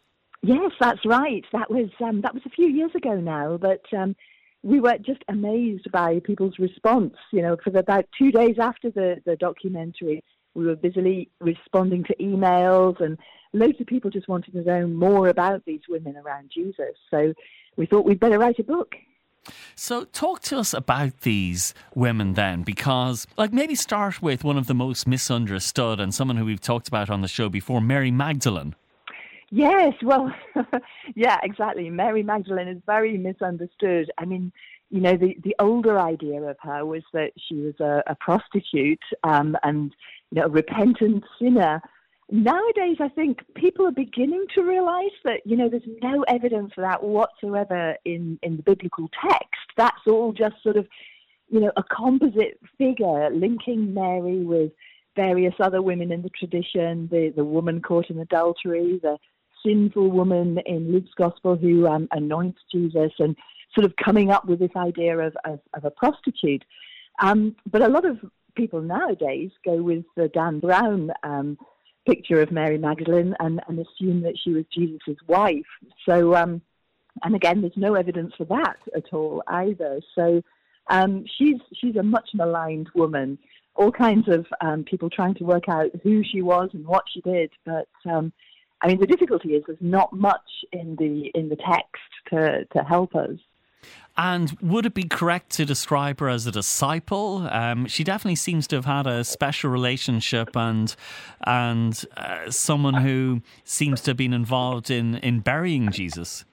[0.43, 1.43] Yes, that's right.
[1.51, 4.15] That was um, that was a few years ago now, but um,
[4.63, 7.15] we were just amazed by people's response.
[7.31, 12.15] You know, for about two days after the, the documentary, we were busily responding to
[12.17, 13.17] emails, and
[13.53, 16.95] loads of people just wanted to know more about these women around Jesus.
[17.09, 17.33] So
[17.77, 18.95] we thought we'd better write a book.
[19.75, 24.67] So, talk to us about these women then, because, like, maybe start with one of
[24.67, 28.75] the most misunderstood and someone who we've talked about on the show before, Mary Magdalene.
[29.51, 30.33] Yes, well,
[31.15, 31.89] yeah, exactly.
[31.89, 34.09] Mary Magdalene is very misunderstood.
[34.17, 34.53] I mean,
[34.89, 39.03] you know, the, the older idea of her was that she was a, a prostitute
[39.25, 39.93] um, and,
[40.31, 41.81] you know, a repentant sinner.
[42.29, 46.81] Nowadays, I think people are beginning to realize that, you know, there's no evidence for
[46.81, 49.59] that whatsoever in, in the biblical text.
[49.75, 50.87] That's all just sort of,
[51.49, 54.71] you know, a composite figure linking Mary with
[55.17, 59.17] various other women in the tradition, the, the woman caught in adultery, the
[59.65, 63.35] sinful woman in Luke's gospel who um, anoints Jesus and
[63.73, 66.63] sort of coming up with this idea of, of, of a prostitute.
[67.21, 68.17] Um, but a lot of
[68.55, 71.57] people nowadays go with the Dan Brown um,
[72.05, 75.65] picture of Mary Magdalene and, and, assume that she was Jesus' wife.
[76.05, 76.61] So, um,
[77.23, 80.01] and again, there's no evidence for that at all either.
[80.15, 80.41] So,
[80.89, 83.37] um, she's she's a much maligned woman.
[83.75, 87.21] All kinds of um, people trying to work out who she was and what she
[87.21, 88.33] did, but um,
[88.81, 92.83] I mean, the difficulty is there's not much in the in the text to to
[92.83, 93.37] help us.
[94.17, 97.47] And would it be correct to describe her as a disciple?
[97.49, 100.93] Um, she definitely seems to have had a special relationship and
[101.45, 106.43] and uh, someone who seems to have been involved in in burying Jesus.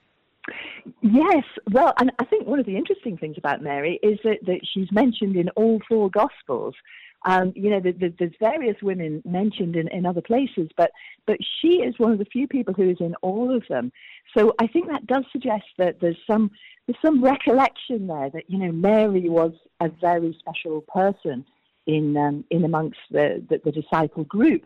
[1.01, 4.61] Yes, well, and I think one of the interesting things about Mary is that, that
[4.73, 6.75] she's mentioned in all four Gospels.
[7.25, 10.91] Um, you know, the, the, there's various women mentioned in, in other places, but
[11.27, 13.91] but she is one of the few people who is in all of them.
[14.35, 16.51] So I think that does suggest that there's some
[16.87, 21.45] there's some recollection there that you know Mary was a very special person
[21.87, 24.63] in um, in amongst the, the, the disciple group,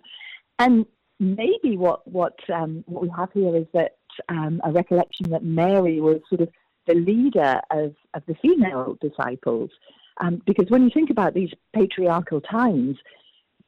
[0.59, 0.85] and
[1.19, 3.95] maybe what what um, what we have here is that
[4.29, 6.49] um, a recollection that Mary was sort of
[6.87, 9.69] the leader of, of the female disciples.
[10.17, 12.97] Um, because when you think about these patriarchal times,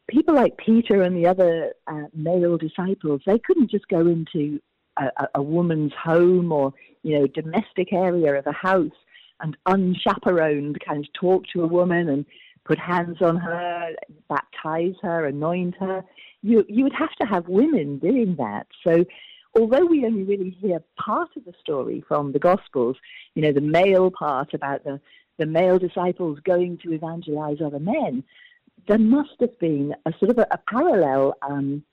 [0.07, 4.59] people like Peter and the other uh, male disciples, they couldn't just go into
[4.97, 8.91] a, a, woman's home or you know domestic area of a house
[9.41, 12.25] and unchaperoned kind of talk to a woman and
[12.63, 13.89] put hands on her,
[14.29, 16.03] baptize her, anoint her.
[16.41, 18.67] You you would have to have women doing that.
[18.85, 19.05] So
[19.57, 22.97] although we only really hear part of the story from the Gospels,
[23.33, 24.99] you know, the male part about the
[25.37, 28.23] the male disciples going to evangelize other men,
[28.87, 31.83] there must have been a sort of a, a parallel um,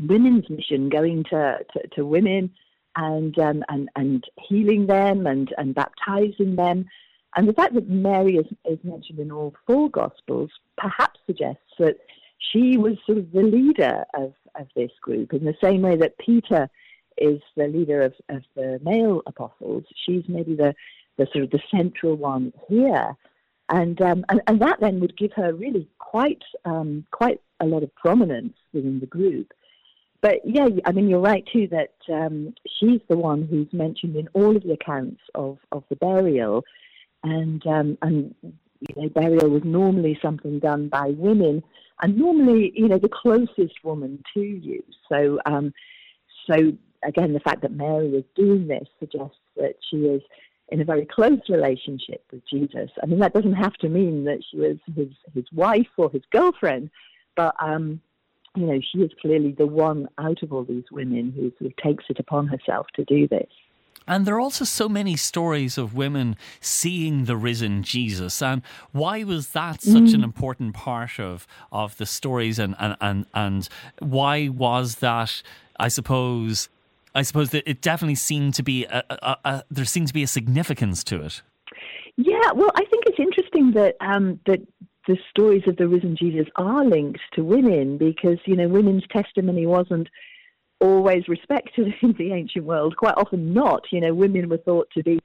[0.00, 2.50] women's mission going to, to, to women
[2.96, 6.86] and, um, and, and healing them and, and baptizing them.
[7.36, 11.98] And the fact that Mary is, is mentioned in all four Gospels perhaps suggests that
[12.38, 16.18] she was sort of the leader of, of this group in the same way that
[16.18, 16.68] Peter
[17.18, 19.84] is the leader of, of the male apostles.
[20.06, 20.74] She's maybe the,
[21.18, 23.16] the sort of the central one here.
[23.68, 27.82] And, um, and, and that then would give her really quite um, quite a lot
[27.82, 29.52] of prominence within the group.
[30.20, 34.28] but yeah, I mean, you're right too that um, she's the one who's mentioned in
[34.32, 36.64] all of the accounts of, of the burial,
[37.22, 41.62] and um, and you know, burial was normally something done by women,
[42.02, 44.82] and normally, you know, the closest woman to you.
[45.08, 45.72] So, um,
[46.50, 46.72] so
[47.04, 50.22] again, the fact that Mary is doing this suggests that she is
[50.70, 52.90] in a very close relationship with Jesus.
[53.02, 56.22] I mean, that doesn't have to mean that she was his his wife or his
[56.30, 56.90] girlfriend,
[57.36, 58.00] but um,
[58.54, 61.76] you know, she is clearly the one out of all these women who sort of
[61.76, 63.50] takes it upon herself to do this.
[64.06, 68.40] And there are also so many stories of women seeing the risen Jesus.
[68.40, 70.14] And why was that such mm.
[70.14, 72.58] an important part of, of the stories?
[72.58, 75.42] And, and, and, and why was that,
[75.78, 76.70] I suppose,
[77.18, 80.22] I suppose that it definitely seemed to be, a, a, a, there seemed to be
[80.22, 81.42] a significance to it.
[82.16, 84.60] Yeah, well, I think it's interesting that um, that
[85.08, 89.66] the stories of the risen Jesus are linked to women because, you know, women's testimony
[89.66, 90.08] wasn't
[90.80, 93.82] always respected in the ancient world, quite often not.
[93.90, 95.18] You know, women were thought to be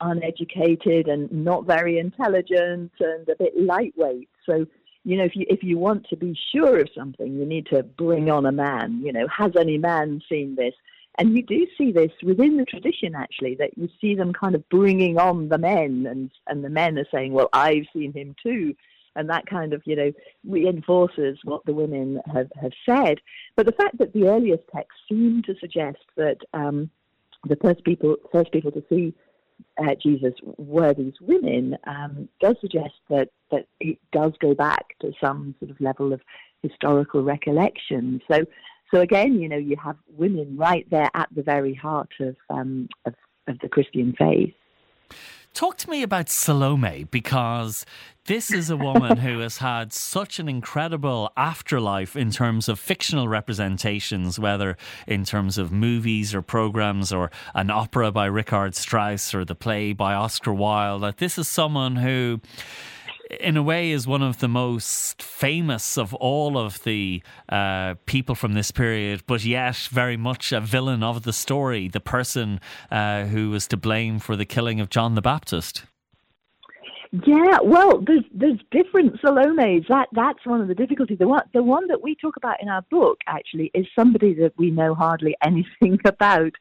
[0.00, 4.28] uneducated and not very intelligent and a bit lightweight.
[4.46, 4.66] So,
[5.04, 7.84] you know, if you if you want to be sure of something, you need to
[7.84, 9.00] bring on a man.
[9.04, 10.74] You know, has any man seen this?
[11.18, 14.68] And you do see this within the tradition, actually, that you see them kind of
[14.68, 18.74] bringing on the men, and and the men are saying, "Well, I've seen him too."
[19.16, 20.12] and that kind of you know
[20.46, 23.20] reinforces what the women have, have said.
[23.56, 26.90] But the fact that the earliest texts seem to suggest that um,
[27.44, 29.14] the first people first people to see
[29.78, 35.12] uh, Jesus were these women um, does suggest that that it does go back to
[35.20, 36.20] some sort of level of
[36.62, 38.20] historical recollection.
[38.30, 38.44] So.
[38.92, 42.88] So again, you know, you have women right there at the very heart of, um,
[43.04, 43.14] of,
[43.48, 44.54] of the Christian faith.
[45.54, 47.86] Talk to me about Salome because
[48.26, 53.26] this is a woman who has had such an incredible afterlife in terms of fictional
[53.26, 59.46] representations, whether in terms of movies or programs or an opera by Richard Strauss or
[59.46, 61.02] the play by Oscar Wilde.
[61.02, 62.42] That this is someone who
[63.30, 68.34] in a way, is one of the most famous of all of the uh, people
[68.34, 72.60] from this period, but yet very much a villain of the story, the person
[72.90, 75.84] uh, who was to blame for the killing of John the Baptist.
[77.24, 79.86] Yeah, well, there's there's different Salomes.
[79.88, 81.18] That that's one of the difficulties.
[81.18, 84.52] The one the one that we talk about in our book actually is somebody that
[84.58, 86.52] we know hardly anything about.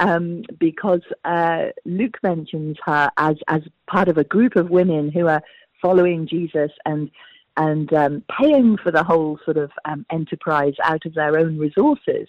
[0.00, 5.28] Um, because uh, Luke mentions her as as part of a group of women who
[5.28, 5.40] are
[5.84, 7.10] following Jesus and
[7.56, 12.26] and um, paying for the whole sort of um, enterprise out of their own resources.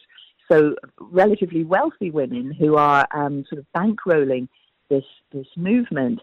[0.52, 4.48] So relatively wealthy women who are um, sort of bankrolling
[4.90, 6.20] this this movement.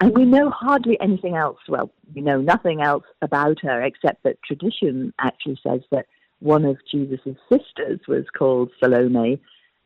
[0.00, 1.58] And we know hardly anything else.
[1.68, 6.06] Well, we know nothing else about her except that tradition actually says that
[6.40, 9.40] one of Jesus' sisters was called Salome,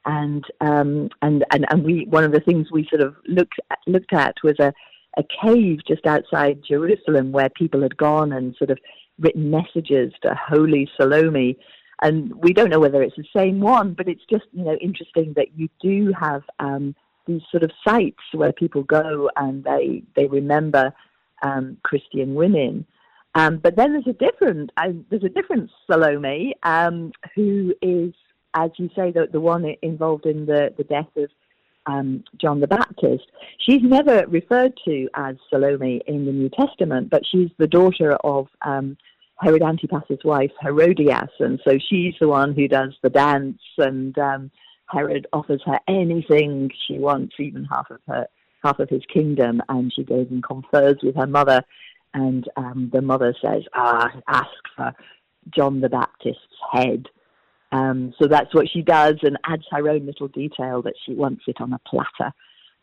[0.04, 3.78] and um, and and and we one of the things we sort of looked at,
[3.86, 4.72] looked at was a
[5.16, 8.78] a cave just outside Jerusalem where people had gone and sort of
[9.18, 11.56] written messages to Holy Salome.
[12.02, 15.34] And we don't know whether it's the same one, but it's just you know interesting
[15.36, 16.94] that you do have um,
[17.26, 20.92] these sort of sites where people go and they they remember
[21.42, 22.86] um, Christian women.
[23.34, 28.14] Um, but then there's a different uh, there's a different Salome um, who is,
[28.54, 31.30] as you say, the the one involved in the the death of
[31.90, 33.24] um, John the Baptist.
[33.58, 38.48] She's never referred to as Salome in the New Testament, but she's the daughter of
[38.62, 38.96] um,
[39.40, 44.50] Herod Antipas's wife, Herodias, and so she's the one who does the dance, and um,
[44.88, 48.26] Herod offers her anything she wants, even half of her
[48.62, 51.62] half of his kingdom, and she goes and confers with her mother,
[52.12, 54.92] and um, the mother says, "Ah, ask for
[55.54, 57.06] John the Baptist's head."
[57.72, 61.42] Um, so that's what she does and adds her own little detail that she wants
[61.46, 62.32] it on a platter.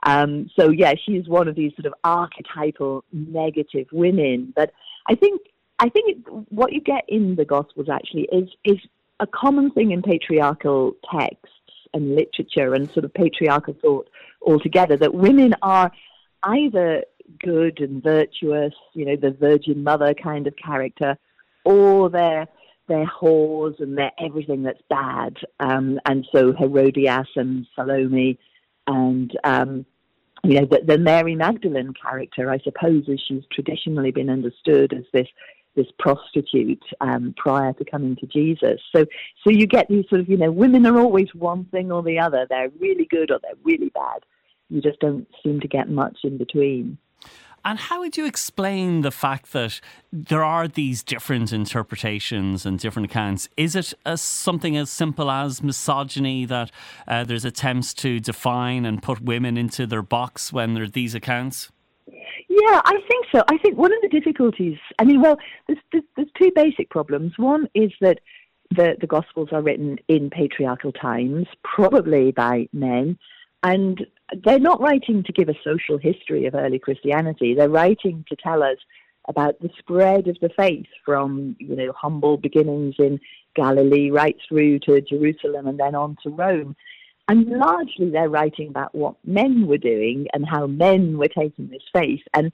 [0.04, 4.54] Um, so yeah, she's one of these sort of archetypal negative women.
[4.56, 4.72] But
[5.08, 5.42] I think
[5.80, 8.78] I think what you get in the Gospels actually is is
[9.20, 11.54] a common thing in patriarchal texts
[11.94, 14.10] and literature and sort of patriarchal thought
[14.46, 15.92] altogether that women are
[16.44, 17.04] either
[17.40, 21.18] good and virtuous, you know, the Virgin Mother kind of character,
[21.66, 22.48] or they're
[22.88, 25.38] they're whores and they're everything that's bad.
[25.60, 28.40] Um, and so Herodias and Salome
[28.88, 29.86] and, um,
[30.44, 35.04] you know, the, the, Mary Magdalene character, I suppose, as she's traditionally been understood as
[35.14, 35.28] this
[35.76, 38.82] this prostitute um, prior to coming to Jesus.
[38.94, 39.06] So,
[39.44, 42.18] so you get these sort of, you know, women are always one thing or the
[42.18, 42.48] other.
[42.50, 44.24] They're really good or they're really bad.
[44.70, 46.98] You just don't seem to get much in between.
[47.66, 49.82] And how would you explain the fact that
[50.14, 53.50] there are these different interpretations and different accounts?
[53.58, 56.72] Is it something as simple as misogyny that
[57.08, 61.14] uh, there's attempts to define and put women into their box when there are these
[61.14, 61.72] accounts?
[62.08, 63.44] Yeah, I think so.
[63.50, 65.38] I think one of the difficulties, I mean, well,
[65.68, 67.34] there's, there's, there's two basic problems.
[67.38, 68.20] One is that
[68.72, 73.18] the, the Gospels are written in patriarchal times, probably by men,
[73.64, 74.06] and
[74.44, 77.54] they're not writing to give a social history of early Christianity.
[77.54, 78.78] They're writing to tell us
[79.28, 83.20] about the spread of the faith from, you know, humble beginnings in
[83.56, 86.76] Galilee right through to Jerusalem and then on to Rome.
[87.28, 91.84] And largely they're writing about what men were doing and how men were taking this
[91.92, 92.22] faith.
[92.34, 92.54] And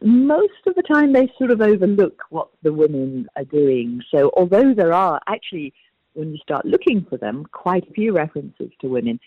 [0.00, 4.02] most of the time they sort of overlook what the women are doing.
[4.12, 5.72] So although there are actually,
[6.14, 9.18] when you start looking for them, quite a few references to women,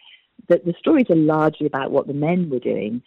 [0.50, 3.02] that the stories are largely about what the men were doing.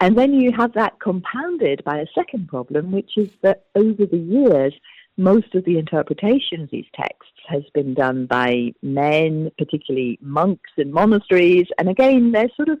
[0.00, 4.18] And then you have that compounded by a second problem, which is that over the
[4.18, 4.74] years,
[5.16, 10.92] most of the interpretation of these texts has been done by men, particularly monks in
[10.92, 11.66] monasteries.
[11.78, 12.80] And again, they're sort of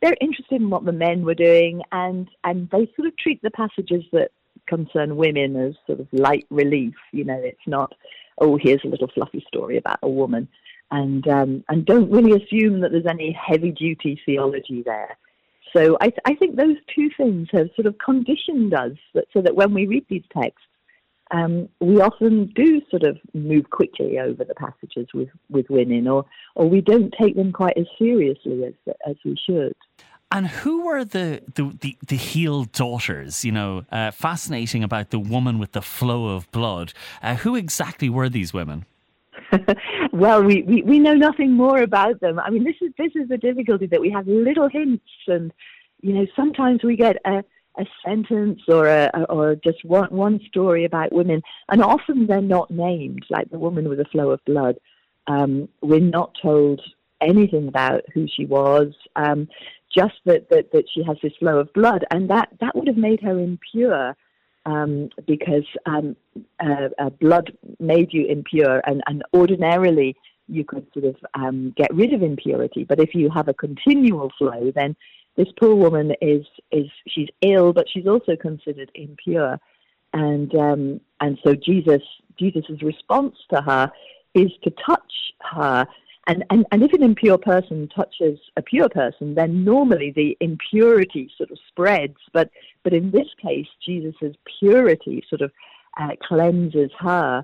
[0.00, 3.50] they're interested in what the men were doing, and and they sort of treat the
[3.50, 4.30] passages that
[4.66, 6.94] concern women as sort of light relief.
[7.12, 7.94] You know, it's not
[8.40, 10.48] oh here's a little fluffy story about a woman,
[10.90, 15.16] and um, and don't really assume that there's any heavy duty theology there.
[15.74, 19.42] So I, th- I think those two things have sort of conditioned us that, so
[19.42, 20.66] that when we read these texts,
[21.30, 26.24] um, we often do sort of move quickly over the passages with, with women, or,
[26.54, 29.74] or we don't take them quite as seriously as, as we should.
[30.30, 33.44] And who were the the, the, the healed daughters?
[33.44, 36.92] You know, uh, fascinating about the woman with the flow of blood.
[37.22, 38.86] Uh, who exactly were these women?
[40.12, 42.38] well, we, we, we know nothing more about them.
[42.38, 45.52] I mean, this is this is the difficulty that we have little hints, and
[46.02, 47.42] you know, sometimes we get a
[47.78, 52.70] a sentence or a, or just one one story about women, and often they're not
[52.70, 54.76] named, like the woman with the flow of blood.
[55.26, 56.80] Um, we're not told
[57.20, 59.48] anything about who she was, um,
[59.94, 62.96] just that, that that she has this flow of blood, and that that would have
[62.96, 64.16] made her impure.
[64.68, 66.14] Um, because um,
[66.60, 67.46] uh, uh, blood
[67.80, 70.14] made you impure, and, and ordinarily
[70.46, 72.84] you could sort of um, get rid of impurity.
[72.84, 74.94] But if you have a continual flow, then
[75.38, 79.58] this poor woman is is she's ill, but she's also considered impure,
[80.12, 82.02] and um, and so Jesus
[82.38, 83.90] Jesus's response to her
[84.34, 85.12] is to touch
[85.52, 85.86] her.
[86.28, 91.30] And, and, and if an impure person touches a pure person, then normally the impurity
[91.38, 92.18] sort of spreads.
[92.34, 92.50] But,
[92.84, 95.50] but in this case, Jesus' purity sort of
[95.98, 97.42] uh, cleanses her.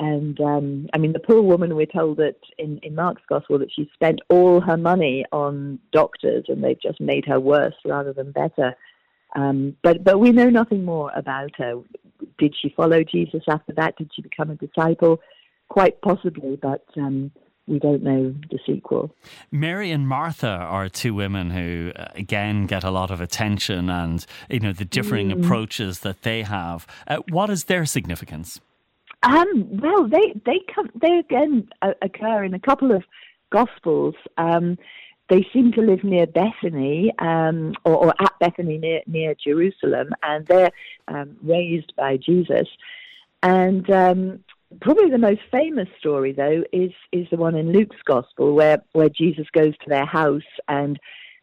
[0.00, 3.70] And um, I mean, the poor woman, we're told that in, in Mark's gospel that
[3.70, 8.32] she spent all her money on doctors and they've just made her worse rather than
[8.32, 8.74] better.
[9.36, 11.80] Um, but, but we know nothing more about her.
[12.38, 13.96] Did she follow Jesus after that?
[13.96, 15.20] Did she become a disciple?
[15.68, 17.30] Quite possibly, but um,
[17.66, 19.14] we don't know the sequel.
[19.50, 24.26] Mary and Martha are two women who, uh, again, get a lot of attention and,
[24.50, 25.42] you know, the differing mm.
[25.42, 26.86] approaches that they have.
[27.06, 28.60] Uh, what is their significance?
[29.22, 33.04] Um, well, they they come they again uh, occur in a couple of
[33.50, 34.14] gospels.
[34.36, 34.76] Um,
[35.30, 40.46] they seem to live near Bethany um, or, or, at Bethany near near Jerusalem, and
[40.46, 40.72] they're
[41.08, 42.68] um, raised by Jesus.
[43.42, 44.44] And um,
[44.80, 49.08] probably the most famous story, though, is is the one in Luke's gospel where where
[49.08, 50.98] Jesus goes to their house and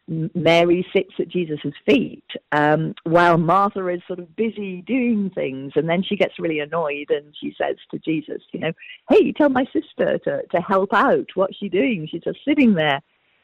[0.07, 5.73] Mary sits at Jesus' feet um, while Martha is sort of busy doing things.
[5.75, 8.73] And then she gets really annoyed and she says to Jesus, you know,
[9.09, 11.27] hey, tell my sister to, to help out.
[11.35, 12.07] What's she doing?
[12.11, 13.01] She's just sitting there.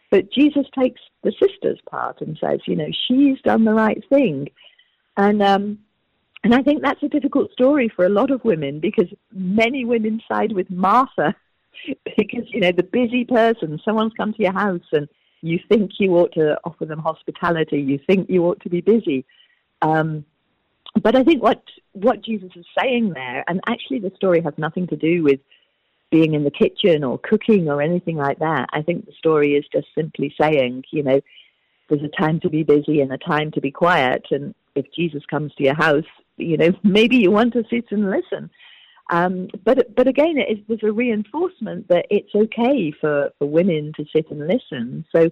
[0.09, 4.49] But Jesus takes the sister's part and says, you know, she's done the right thing.
[5.15, 5.79] And, um,
[6.43, 10.21] and I think that's a difficult story for a lot of women because many women
[10.27, 11.35] side with Martha
[12.17, 15.07] because, you know, the busy person, someone's come to your house and
[15.41, 17.79] you think you ought to offer them hospitality.
[17.79, 19.25] You think you ought to be busy.
[19.81, 20.25] Um,
[21.01, 21.61] but I think what
[21.93, 25.39] what Jesus is saying there, and actually the story has nothing to do with
[26.11, 28.69] being in the kitchen or cooking or anything like that.
[28.71, 31.21] I think the story is just simply saying, you know,
[31.89, 34.25] there's a time to be busy and a time to be quiet.
[34.31, 36.05] And if Jesus comes to your house,
[36.37, 38.49] you know, maybe you want to sit and listen.
[39.09, 44.05] Um, but but again, it was a reinforcement that it's okay for, for women to
[44.13, 45.05] sit and listen.
[45.15, 45.29] So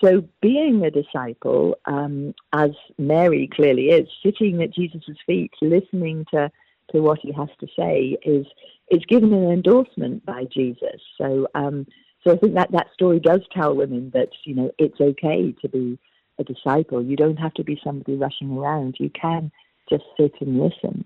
[0.00, 6.50] so being a disciple, um, as Mary clearly is, sitting at Jesus' feet, listening to
[6.92, 8.46] to what he has to say, is
[8.90, 11.00] is given an endorsement by Jesus.
[11.16, 11.86] So um,
[12.22, 15.68] so I think that that story does tell women that you know it's okay to
[15.68, 15.98] be
[16.38, 17.02] a disciple.
[17.02, 18.96] You don't have to be somebody rushing around.
[18.98, 19.50] You can
[19.88, 21.04] just sit and listen.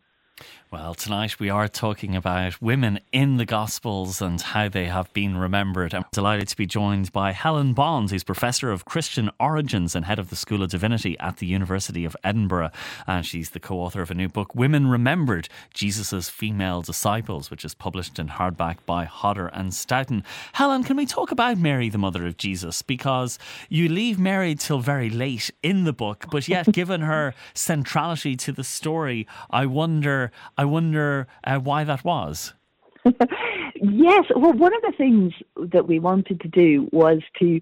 [0.71, 5.39] Well, tonight we are talking about women in the Gospels and how they have been
[5.39, 5.95] remembered.
[5.95, 10.19] I'm delighted to be joined by Helen Bond, who's Professor of Christian Origins and Head
[10.19, 12.71] of the School of Divinity at the University of Edinburgh.
[13.07, 17.65] And she's the co author of a new book, Women Remembered Jesus' Female Disciples, which
[17.65, 20.23] is published in hardback by Hodder and Stoughton.
[20.53, 22.83] Helen, can we talk about Mary, the mother of Jesus?
[22.83, 23.39] Because
[23.71, 28.53] you leave Mary till very late in the book, but yet, given her centrality to
[28.53, 32.53] the story, I wonder I wonder uh, why that was.
[33.05, 37.61] yes, well, one of the things that we wanted to do was to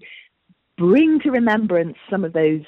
[0.77, 2.63] bring to remembrance some of those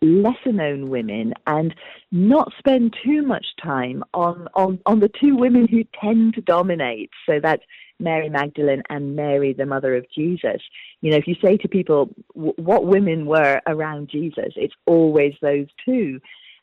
[0.00, 1.74] lesser known women and
[2.10, 7.10] not spend too much time on, on, on the two women who tend to dominate.
[7.26, 7.62] So that's
[8.00, 10.60] Mary Magdalene and Mary, the mother of Jesus.
[11.00, 15.66] You know, if you say to people what women were around Jesus, it's always those
[15.84, 16.20] two.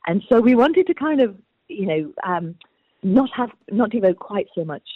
[0.07, 1.35] And so we wanted to kind of,
[1.67, 2.55] you know, um,
[3.03, 4.87] not have not devote quite so much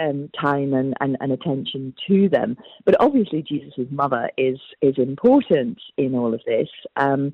[0.00, 2.56] um, time and, and, and, attention to them.
[2.84, 6.68] But obviously, Jesus' mother is is important in all of this.
[6.96, 7.32] Um,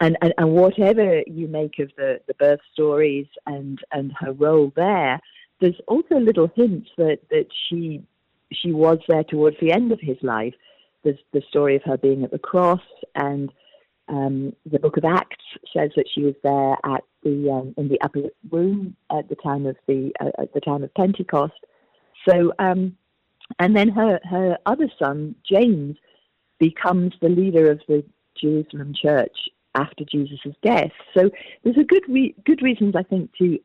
[0.00, 4.72] and, and, and whatever you make of the, the birth stories and, and her role
[4.74, 5.20] there,
[5.60, 8.02] there's also little hints that, that she
[8.52, 10.54] she was there towards the end of his life.
[11.04, 12.82] There's the story of her being at the cross
[13.14, 13.50] and
[14.12, 15.44] um, the Book of Acts
[15.74, 19.66] says that she was there at the um, in the upper room at the time
[19.66, 21.54] of the uh, at the time of Pentecost.
[22.28, 22.96] So, um,
[23.58, 25.96] and then her her other son James
[26.60, 28.04] becomes the leader of the
[28.40, 29.36] Jerusalem church
[29.74, 30.92] after Jesus' death.
[31.14, 31.30] So
[31.64, 33.58] there's a good re- good reasons I think to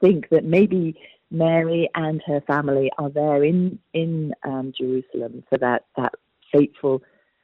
[0.00, 1.00] think that maybe
[1.30, 6.14] Mary and her family are there in in um, Jerusalem for that that
[6.52, 7.02] fateful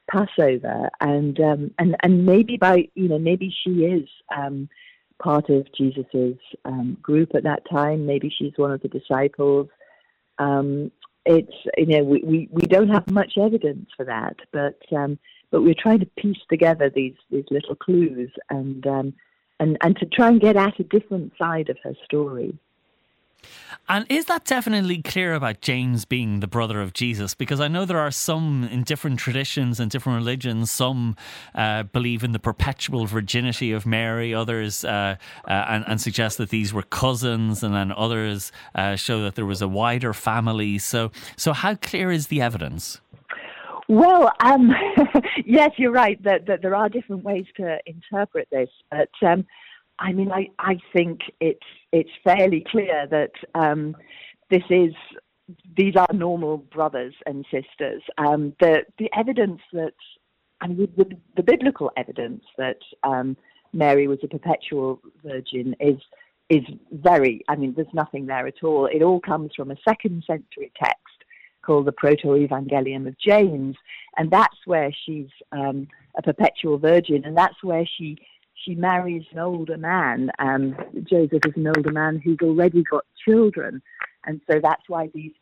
[0.09, 4.69] Passover, and um, and and maybe by you know maybe she is um,
[5.21, 8.05] part of Jesus's um, group at that time.
[8.05, 9.67] Maybe she's one of the disciples.
[10.37, 10.91] Um,
[11.25, 15.19] it's you know we, we, we don't have much evidence for that, but um,
[15.51, 19.13] but we're trying to piece together these these little clues and um,
[19.59, 22.57] and and to try and get at a different side of her story.
[23.87, 27.33] And is that definitely clear about James being the brother of Jesus?
[27.33, 30.69] Because I know there are some in different traditions and different religions.
[30.69, 31.15] Some
[31.55, 34.33] uh, believe in the perpetual virginity of Mary.
[34.33, 35.15] Others uh,
[35.47, 39.45] uh, and, and, suggest that these were cousins, and then others uh, show that there
[39.45, 40.77] was a wider family.
[40.77, 43.01] So, so how clear is the evidence?
[43.89, 44.71] Well, um,
[45.45, 49.47] yes, you're right that, that there are different ways to interpret this, but um,
[49.99, 51.59] I mean, I, I think it's
[51.91, 53.95] it's fairly clear that um,
[54.49, 54.93] this is
[55.75, 58.01] these are normal brothers and sisters.
[58.17, 59.93] Um, the the evidence that
[60.61, 63.37] I mean, the, the biblical evidence that um,
[63.73, 65.97] Mary was a perpetual virgin is
[66.49, 67.43] is very.
[67.47, 68.85] I mean, there's nothing there at all.
[68.87, 71.03] It all comes from a second century text
[71.61, 73.75] called the Proto Evangelium of James,
[74.17, 75.87] and that's where she's um,
[76.17, 78.17] a perpetual virgin, and that's where she
[78.63, 80.31] she marries an older man.
[80.39, 83.81] Um, Joseph is an older man who's already got children,
[84.25, 85.33] and so that's why these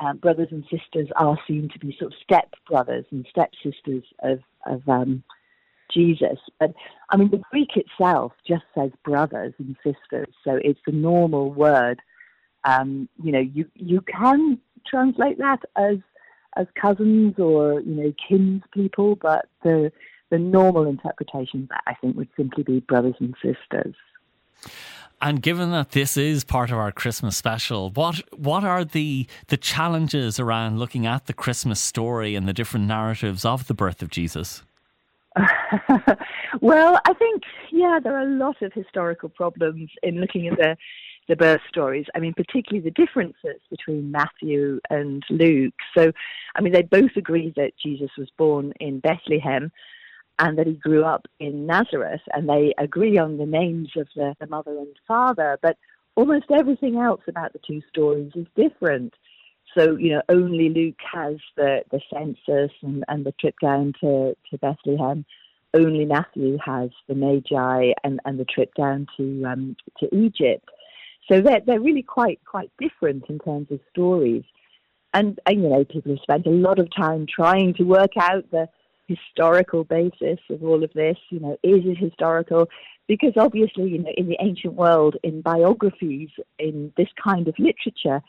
[0.00, 4.40] uh, brothers and sisters are seen to be sort of step brothers and stepsisters of
[4.66, 5.22] of um,
[5.92, 6.38] Jesus.
[6.58, 6.74] But
[7.10, 12.00] I mean, the Greek itself just says brothers and sisters, so it's a normal word.
[12.64, 15.98] Um, you know, you you can translate that as
[16.56, 19.92] as cousins or you know kinspeople, but the
[20.30, 23.94] the normal interpretation, I think, would simply be brothers and sisters.
[25.20, 29.56] And given that this is part of our Christmas special, what what are the the
[29.56, 34.10] challenges around looking at the Christmas story and the different narratives of the birth of
[34.10, 34.62] Jesus?
[36.60, 40.76] well, I think yeah, there are a lot of historical problems in looking at the
[41.28, 42.06] the birth stories.
[42.14, 45.74] I mean, particularly the differences between Matthew and Luke.
[45.96, 46.12] So,
[46.56, 49.70] I mean, they both agree that Jesus was born in Bethlehem,
[50.38, 54.34] and that he grew up in Nazareth, and they agree on the names of the,
[54.40, 55.76] the mother and father, but
[56.14, 59.14] almost everything else about the two stories is different.
[59.76, 64.34] So, you know, only Luke has the, the census and, and the trip down to,
[64.50, 65.24] to Bethlehem.
[65.74, 70.66] Only Matthew has the Magi and, and the trip down to um, to Egypt.
[71.30, 74.44] So they're, they're really quite quite different in terms of stories.
[75.12, 78.50] And, and, you know, people have spent a lot of time trying to work out
[78.50, 78.68] the,
[79.08, 81.16] historical basis of all of this.
[81.30, 82.68] You know, is it historical?
[83.08, 86.28] Because obviously, you know, in the ancient world, in biographies,
[86.58, 88.22] in this kind of literature,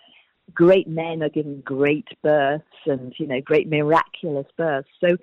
[0.54, 4.90] great men are given great births and you know great miraculous births.
[5.00, 5.18] So,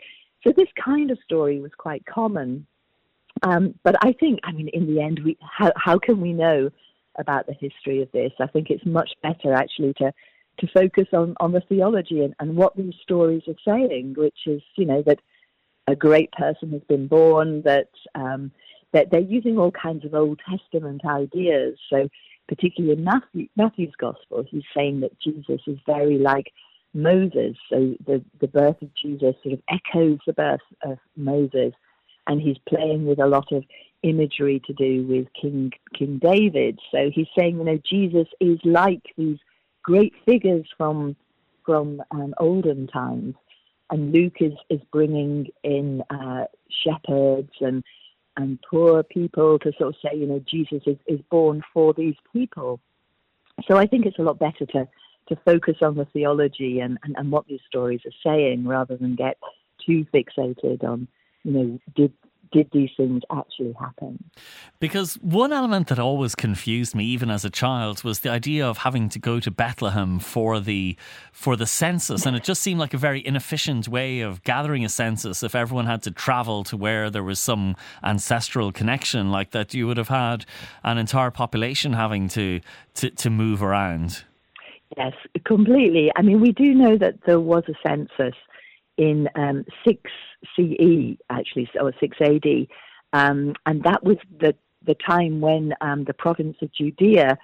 [0.47, 2.67] so this kind of story was quite common.
[3.43, 6.71] Um, but I think, I mean, in the end, we how how can we know
[7.19, 8.33] about the history of this.
[8.41, 10.13] I think it's much better actually to
[10.59, 14.63] to focus on, on the theology and, and what these stories are saying, which is,
[14.77, 15.19] you know, that
[15.87, 18.51] a great person has been born, that um,
[18.93, 21.79] that they're using all kinds of Old Testament ideas.
[21.91, 22.09] So,
[22.49, 26.53] particularly in Matthew, Matthew's Gospel, he's saying that Jesus is very like
[26.95, 27.57] Moses.
[27.71, 31.73] So, the, the birth of Jesus sort of echoes the birth of Moses,
[32.27, 33.65] and he's playing with a lot of
[34.03, 36.79] imagery to do with King King David.
[36.91, 39.39] So, he's saying, you know, Jesus is like these
[39.83, 41.17] great figures from
[41.65, 43.35] from um, olden times
[43.91, 46.45] and Luke is, is bringing in uh,
[46.85, 47.83] shepherds and
[48.39, 52.17] and poor people to sort of say, you know, Jesus is, is born for these
[52.35, 52.81] people.
[53.67, 54.87] So I think it's a lot better to
[55.29, 59.17] to focus on the theology and, and, and what these stories are saying rather than
[59.17, 59.37] get
[59.85, 61.09] too fixated on,
[61.43, 62.13] you know, did
[62.53, 64.23] did these things actually happen?
[64.79, 68.79] Because one element that always confused me, even as a child, was the idea of
[68.79, 70.97] having to go to Bethlehem for the
[71.33, 74.89] for the census, and it just seemed like a very inefficient way of gathering a
[74.89, 75.43] census.
[75.43, 79.87] If everyone had to travel to where there was some ancestral connection, like that, you
[79.87, 80.45] would have had
[80.85, 82.61] an entire population having to
[82.95, 84.25] to, to move around.
[84.97, 85.13] Yes,
[85.45, 86.11] completely.
[86.17, 88.35] I mean, we do know that there was a census
[88.97, 90.01] in um, 6
[90.55, 92.67] CE, actually, or 6 AD.
[93.13, 97.39] Um, and that was the, the time when um, the province of Judea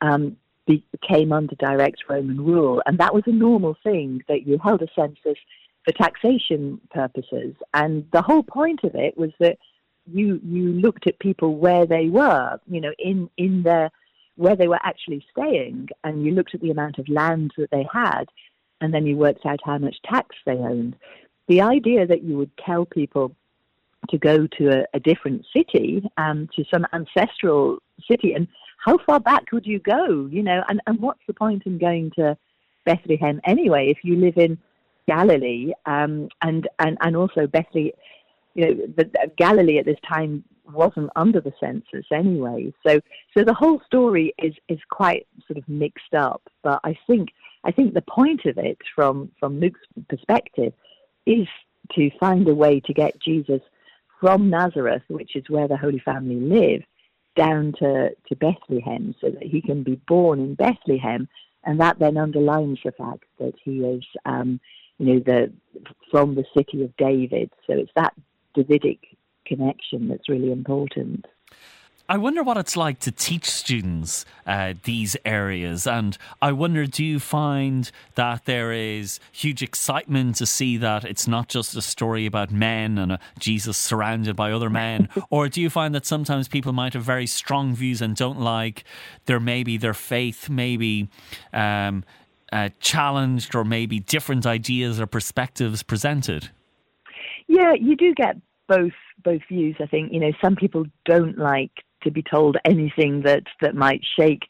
[0.00, 0.36] um,
[0.66, 0.84] be,
[1.32, 2.82] under direct Roman rule.
[2.86, 5.38] And that was a normal thing that you held a census
[5.84, 7.54] for taxation purposes.
[7.74, 9.58] And the whole point of it was that
[10.06, 13.90] you, you looked at people where they were, you know, in, in their,
[14.36, 17.86] where they were actually staying, and you looked at the amount of land that they
[17.92, 18.24] had
[18.80, 20.96] and then you worked out how much tax they owned.
[21.48, 23.34] The idea that you would tell people
[24.10, 28.46] to go to a, a different city, um, to some ancestral city, and
[28.84, 30.26] how far back would you go?
[30.30, 32.36] You know, and, and what's the point in going to
[32.84, 34.58] Bethlehem anyway if you live in
[35.06, 37.92] Galilee, um, and and and also Bethlehem,
[38.54, 42.72] you know, the, Galilee at this time wasn't under the census anyway.
[42.86, 43.00] So
[43.36, 46.42] so the whole story is is quite sort of mixed up.
[46.62, 47.30] But I think
[47.64, 50.72] I think the point of it, from, from Luke's perspective,
[51.26, 51.46] is
[51.94, 53.60] to find a way to get Jesus
[54.20, 56.82] from Nazareth, which is where the Holy Family live,
[57.36, 61.28] down to, to Bethlehem so that he can be born in Bethlehem.
[61.64, 64.60] And that then underlines the fact that he is, um,
[64.98, 65.52] you know, the,
[66.10, 67.50] from the city of David.
[67.66, 68.14] So it's that
[68.54, 69.00] Davidic
[69.44, 71.26] connection that's really important.
[72.10, 75.86] I wonder what it's like to teach students uh, these areas.
[75.86, 81.28] And I wonder, do you find that there is huge excitement to see that it's
[81.28, 85.10] not just a story about men and a Jesus surrounded by other men?
[85.30, 88.84] or do you find that sometimes people might have very strong views and don't like
[89.26, 91.10] their maybe their faith, maybe
[91.52, 92.04] um,
[92.50, 96.48] uh, challenged, or maybe different ideas or perspectives presented?
[97.48, 98.36] Yeah, you do get
[98.66, 98.92] both
[99.22, 99.76] both views.
[99.78, 104.02] I think you know some people don't like to be told anything that that might
[104.18, 104.42] shake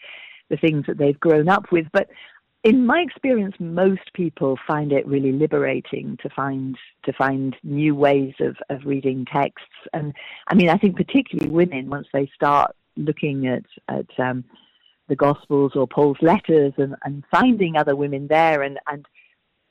[0.50, 1.86] the things that they've grown up with.
[1.92, 2.08] But
[2.64, 8.34] in my experience, most people find it really liberating to find to find new ways
[8.40, 9.68] of, of reading texts.
[9.92, 10.12] And
[10.48, 14.44] I mean, I think particularly women, once they start looking at at um,
[15.08, 19.06] the Gospels or Paul's letters and, and finding other women there and, and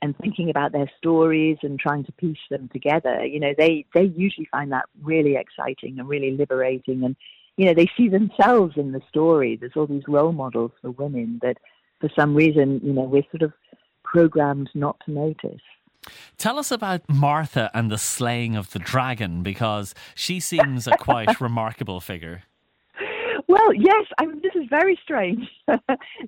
[0.00, 4.04] and thinking about their stories and trying to piece them together, you know, they, they
[4.04, 7.02] usually find that really exciting and really liberating.
[7.02, 7.16] And
[7.58, 9.56] you know, they see themselves in the story.
[9.56, 11.58] There's all these role models for women that,
[12.00, 13.52] for some reason, you know, we're sort of
[14.04, 15.60] programmed not to notice.
[16.38, 21.40] Tell us about Martha and the slaying of the dragon, because she seems a quite
[21.40, 22.44] remarkable figure.
[23.48, 25.48] Well, yes, I mean, this is very strange.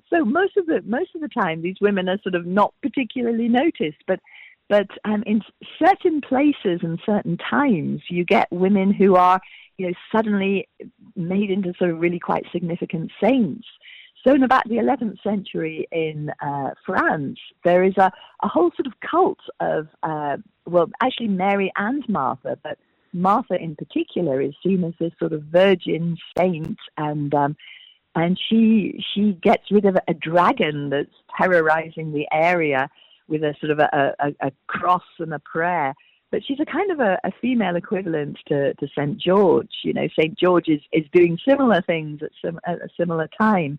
[0.09, 3.47] so most of the most of the time, these women are sort of not particularly
[3.47, 4.19] noticed, but
[4.67, 5.41] but um, in
[5.79, 9.39] certain places and certain times, you get women who are
[9.77, 10.67] you know, suddenly
[11.15, 13.67] made into sort of really quite significant saints.
[14.23, 18.11] So in about the 11th century in uh, France, there is a,
[18.43, 22.77] a whole sort of cult of, uh, well, actually Mary and Martha, but
[23.13, 27.57] Martha in particular is seen as this sort of virgin saint, and um,
[28.15, 32.89] and she she gets rid of a dragon that's terrorizing the area
[33.27, 35.93] with a sort of a, a, a cross and a prayer
[36.31, 39.17] but she's a kind of a, a female equivalent to, to St.
[39.19, 39.69] George.
[39.83, 40.37] You know, St.
[40.37, 43.77] George is, is doing similar things at, some, at a similar time.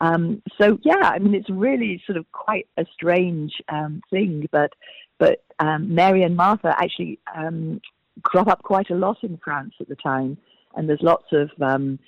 [0.00, 4.72] Um, so yeah, I mean, it's really sort of quite a strange um, thing, but
[5.18, 7.80] but um, Mary and Martha actually um,
[8.24, 10.36] crop up quite a lot in France at the time,
[10.74, 12.00] and there's lots of um,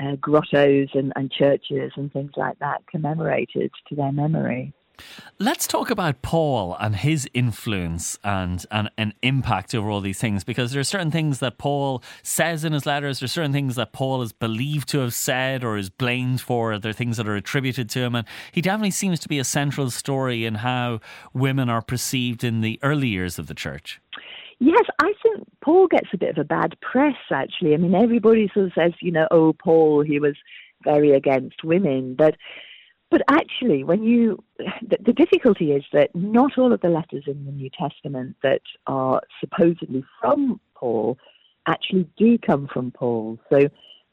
[0.00, 4.72] uh, grottos and, and churches and things like that commemorated to their memory.
[5.38, 10.44] Let's talk about Paul and his influence and, and, and impact over all these things
[10.44, 13.74] because there are certain things that Paul says in his letters, there are certain things
[13.74, 17.28] that Paul is believed to have said or is blamed for, there are things that
[17.28, 18.14] are attributed to him.
[18.14, 21.00] And he definitely seems to be a central story in how
[21.32, 24.00] women are perceived in the early years of the church.
[24.60, 27.74] Yes, I think Paul gets a bit of a bad press, actually.
[27.74, 30.36] I mean, everybody sort of says, you know, oh, Paul, he was
[30.84, 32.14] very against women.
[32.14, 32.36] But
[33.14, 37.44] but actually, when you, the, the, difficulty is that not all of the letters in
[37.44, 41.16] the New Testament that are supposedly from Paul
[41.68, 43.38] actually do come from Paul.
[43.52, 43.68] So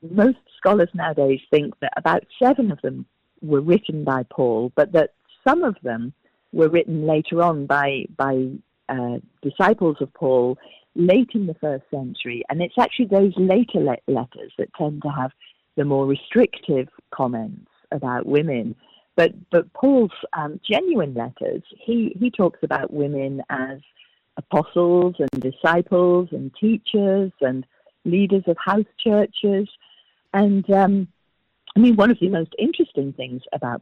[0.07, 3.07] most scholars nowadays think that about seven of them
[3.41, 5.15] were written by Paul, but that
[5.47, 6.13] some of them
[6.51, 8.51] were written later on by by
[8.87, 10.59] uh, disciples of Paul
[10.93, 15.09] late in the first century, and it's actually those later le- letters that tend to
[15.09, 15.31] have
[15.75, 18.75] the more restrictive comments about women.
[19.15, 23.79] But but Paul's um, genuine letters, he he talks about women as
[24.37, 27.65] apostles and disciples and teachers and
[28.05, 29.67] leaders of house churches,
[30.33, 31.07] and um,
[31.75, 33.81] I mean one of the most interesting things about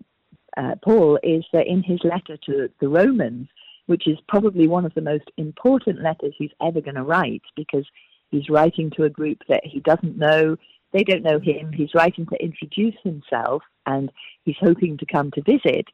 [0.57, 3.47] uh, Paul is that in his letter to the Romans,
[3.85, 7.85] which is probably one of the most important letters he's ever going to write because
[8.29, 10.57] he's writing to a group that he doesn't know,
[10.91, 11.71] they don't know him.
[11.71, 14.11] He's writing to introduce himself and
[14.43, 15.85] he's hoping to come to visit.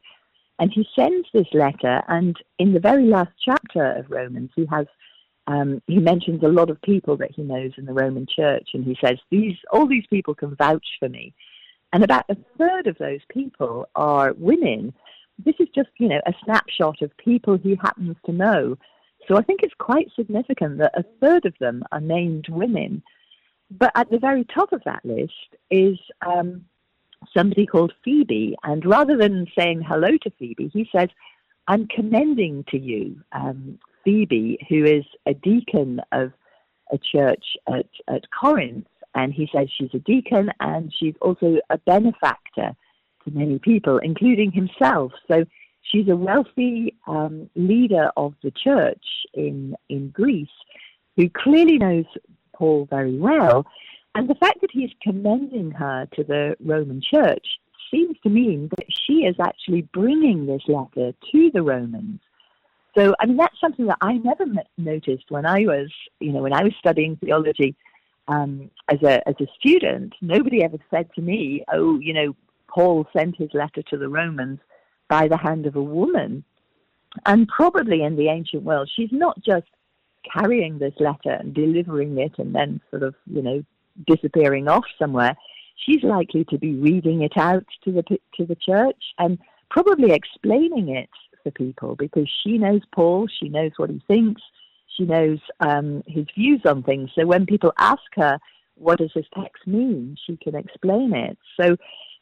[0.59, 4.85] And he sends this letter, and in the very last chapter of Romans, he has
[5.47, 8.85] um, he mentions a lot of people that he knows in the Roman Church, and
[8.85, 11.33] he says these all these people can vouch for me,
[11.91, 14.93] and about a third of those people are women.
[15.43, 18.77] This is just you know a snapshot of people he happens to know.
[19.27, 23.03] So I think it's quite significant that a third of them are named women.
[23.71, 25.33] But at the very top of that list
[25.71, 26.65] is um,
[27.35, 28.55] somebody called Phoebe.
[28.63, 31.09] And rather than saying hello to Phoebe, he says,
[31.67, 36.31] I'm commending to you um, Phoebe, who is a deacon of
[36.91, 38.87] a church at, at Corinth.
[39.15, 42.75] And he says she's a deacon and she's also a benefactor
[43.23, 45.13] to many people, including himself.
[45.27, 45.45] So
[45.81, 49.03] she's a wealthy um, leader of the church
[49.33, 50.47] in, in Greece
[51.15, 52.05] who clearly knows
[52.55, 53.65] Paul very well.
[54.15, 57.45] And the fact that he's commending her to the Roman church
[57.91, 62.19] seems to mean that she is actually bringing this letter to the Romans.
[62.97, 64.45] So, I mean, that's something that I never
[64.77, 67.75] noticed when I was, you know, when I was studying theology
[68.27, 70.13] um, as a as a student.
[70.21, 72.35] Nobody ever said to me, "Oh, you know,
[72.67, 74.59] Paul sent his letter to the Romans
[75.09, 76.43] by the hand of a woman."
[77.25, 79.67] And probably in the ancient world, she's not just
[80.31, 83.63] carrying this letter and delivering it and then sort of, you know,
[84.07, 85.35] disappearing off somewhere,
[85.75, 88.03] she's likely to be reading it out to the
[88.35, 89.37] to the church and
[89.69, 91.09] probably explaining it
[91.43, 94.41] for people because she knows Paul, she knows what he thinks,
[94.95, 97.09] she knows um, his views on things.
[97.15, 98.39] So when people ask her,
[98.75, 101.37] "What does this text mean?" she can explain it.
[101.59, 101.77] So.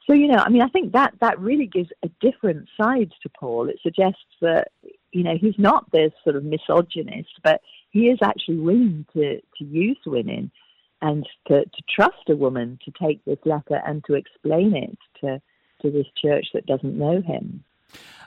[0.05, 3.29] So you know, I mean, I think that that really gives a different side to
[3.29, 3.69] Paul.
[3.69, 4.67] It suggests that
[5.13, 7.61] you know he's not this sort of misogynist, but
[7.93, 10.51] he is actually willing to to use women
[11.01, 15.41] and to, to trust a woman to take this letter and to explain it to,
[15.81, 17.63] to this church that doesn't know him.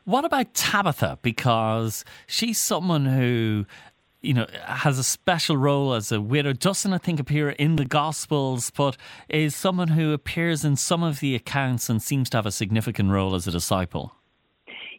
[0.05, 1.19] What about Tabitha?
[1.23, 3.65] Because she's someone who
[4.21, 6.53] you know, has a special role as a widow.
[6.53, 8.97] Doesn't, I think, appear in the Gospels, but
[9.29, 13.11] is someone who appears in some of the accounts and seems to have a significant
[13.11, 14.15] role as a disciple.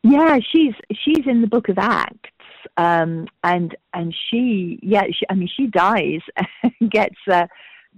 [0.04, 2.30] Yeah, she's she's in the Book of Acts,
[2.78, 6.22] um, and and she, yeah, she, I mean, she dies
[6.64, 7.48] and gets uh,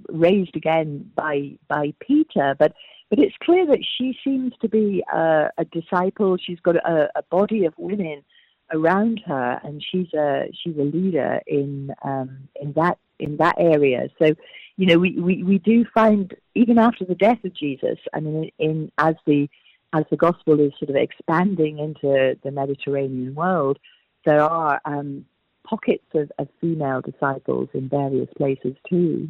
[0.09, 2.73] raised again by by Peter, but
[3.09, 6.37] but it's clear that she seems to be a, a disciple.
[6.37, 8.23] She's got a, a, body of women
[8.71, 14.09] around her, and she's a she's a leader in um, in that in that area.
[14.19, 14.35] So,
[14.77, 18.51] you know, we, we, we do find even after the death of Jesus, I mean,
[18.59, 19.49] in as the
[19.91, 23.79] as the gospel is sort of expanding into the Mediterranean world,
[24.25, 25.25] there are um,
[25.63, 29.29] pockets of, of female disciples in various places too.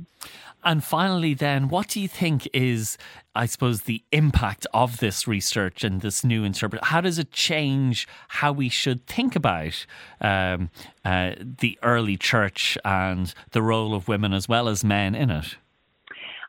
[0.63, 2.97] And finally, then, what do you think is,
[3.33, 6.83] I suppose, the impact of this research and this new interpret?
[6.85, 9.85] How does it change how we should think about
[10.19, 10.69] um,
[11.05, 15.55] uh, the early church and the role of women as well as men in it?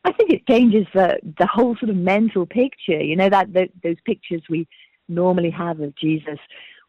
[0.04, 3.00] I think it changes the the whole sort of mental picture.
[3.00, 4.66] You know that the, those pictures we
[5.08, 6.38] normally have of Jesus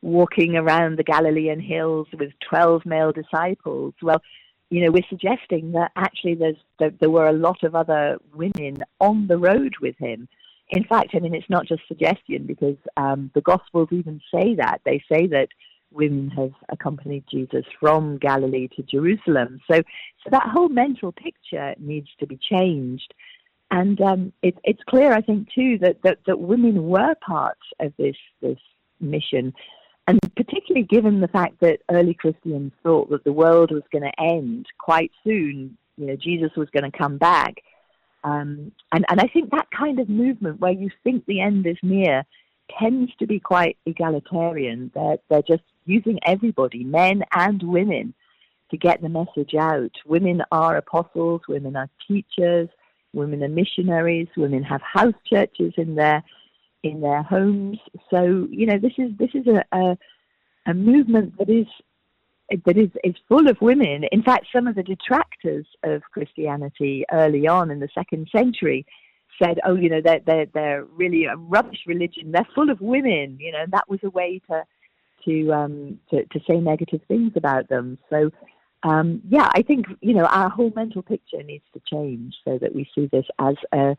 [0.01, 3.93] walking around the Galilean hills with 12 male disciples.
[4.01, 4.21] Well,
[4.69, 8.77] you know, we're suggesting that actually there's there, there were a lot of other women
[8.99, 10.27] on the road with him.
[10.69, 14.79] In fact, I mean, it's not just suggestion because um, the Gospels even say that.
[14.85, 15.49] They say that
[15.91, 19.59] women have accompanied Jesus from Galilee to Jerusalem.
[19.69, 19.81] So,
[20.23, 23.13] so that whole mental picture needs to be changed.
[23.69, 27.93] And um, it, it's clear, I think, too, that, that, that women were part of
[27.97, 28.59] this, this
[29.01, 29.53] mission.
[30.11, 34.21] And particularly given the fact that early Christians thought that the world was going to
[34.21, 37.63] end quite soon, you know, Jesus was going to come back.
[38.25, 41.77] Um, and, and I think that kind of movement where you think the end is
[41.81, 42.25] near
[42.77, 44.91] tends to be quite egalitarian.
[44.93, 48.13] They're, they're just using everybody, men and women,
[48.71, 49.91] to get the message out.
[50.05, 52.67] Women are apostles, women are teachers,
[53.13, 56.21] women are missionaries, women have house churches in their
[56.83, 57.79] in their homes.
[58.09, 59.97] So you know this is this is a, a,
[60.67, 61.67] a movement that is
[62.65, 64.03] that is, is full of women.
[64.11, 68.85] In fact, some of the detractors of Christianity early on in the second century
[69.41, 72.31] said, "Oh, you know, they're they're they're really a rubbish religion.
[72.31, 74.63] They're full of women." You know, that was a way to
[75.25, 77.97] to um, to, to say negative things about them.
[78.09, 78.31] So,
[78.83, 82.73] um, yeah, I think you know our whole mental picture needs to change so that
[82.73, 83.95] we see this as a,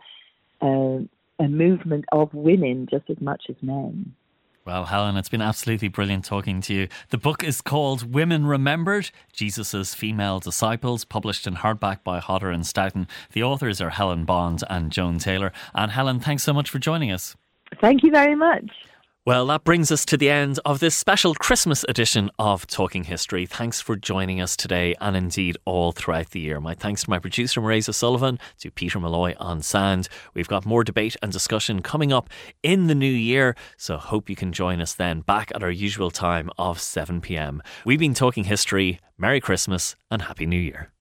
[0.63, 1.09] a,
[1.43, 4.15] a movement of women just as much as men.
[4.65, 6.89] Well, Helen, it's been absolutely brilliant talking to you.
[7.11, 12.65] The book is called Women Remembered Jesus' Female Disciples, published in hardback by Hodder and
[12.65, 13.09] Stoughton.
[13.33, 15.53] The authors are Helen Bond and Joan Taylor.
[15.75, 17.35] And Helen, thanks so much for joining us.
[17.81, 18.71] Thank you very much.
[19.25, 23.47] Well, that brings us to the end of this special Christmas edition of Talking History.
[23.47, 26.59] Thanks for joining us today and indeed all throughout the year.
[26.59, 30.09] My thanks to my producer, Marisa Sullivan, to Peter Malloy on Sand.
[30.35, 32.31] We've got more debate and discussion coming up
[32.65, 36.11] in the new year, so hope you can join us then back at our usual
[36.11, 37.63] time of 7 pm.
[37.85, 38.99] We've been talking history.
[39.17, 40.93] Merry Christmas and Happy New Year.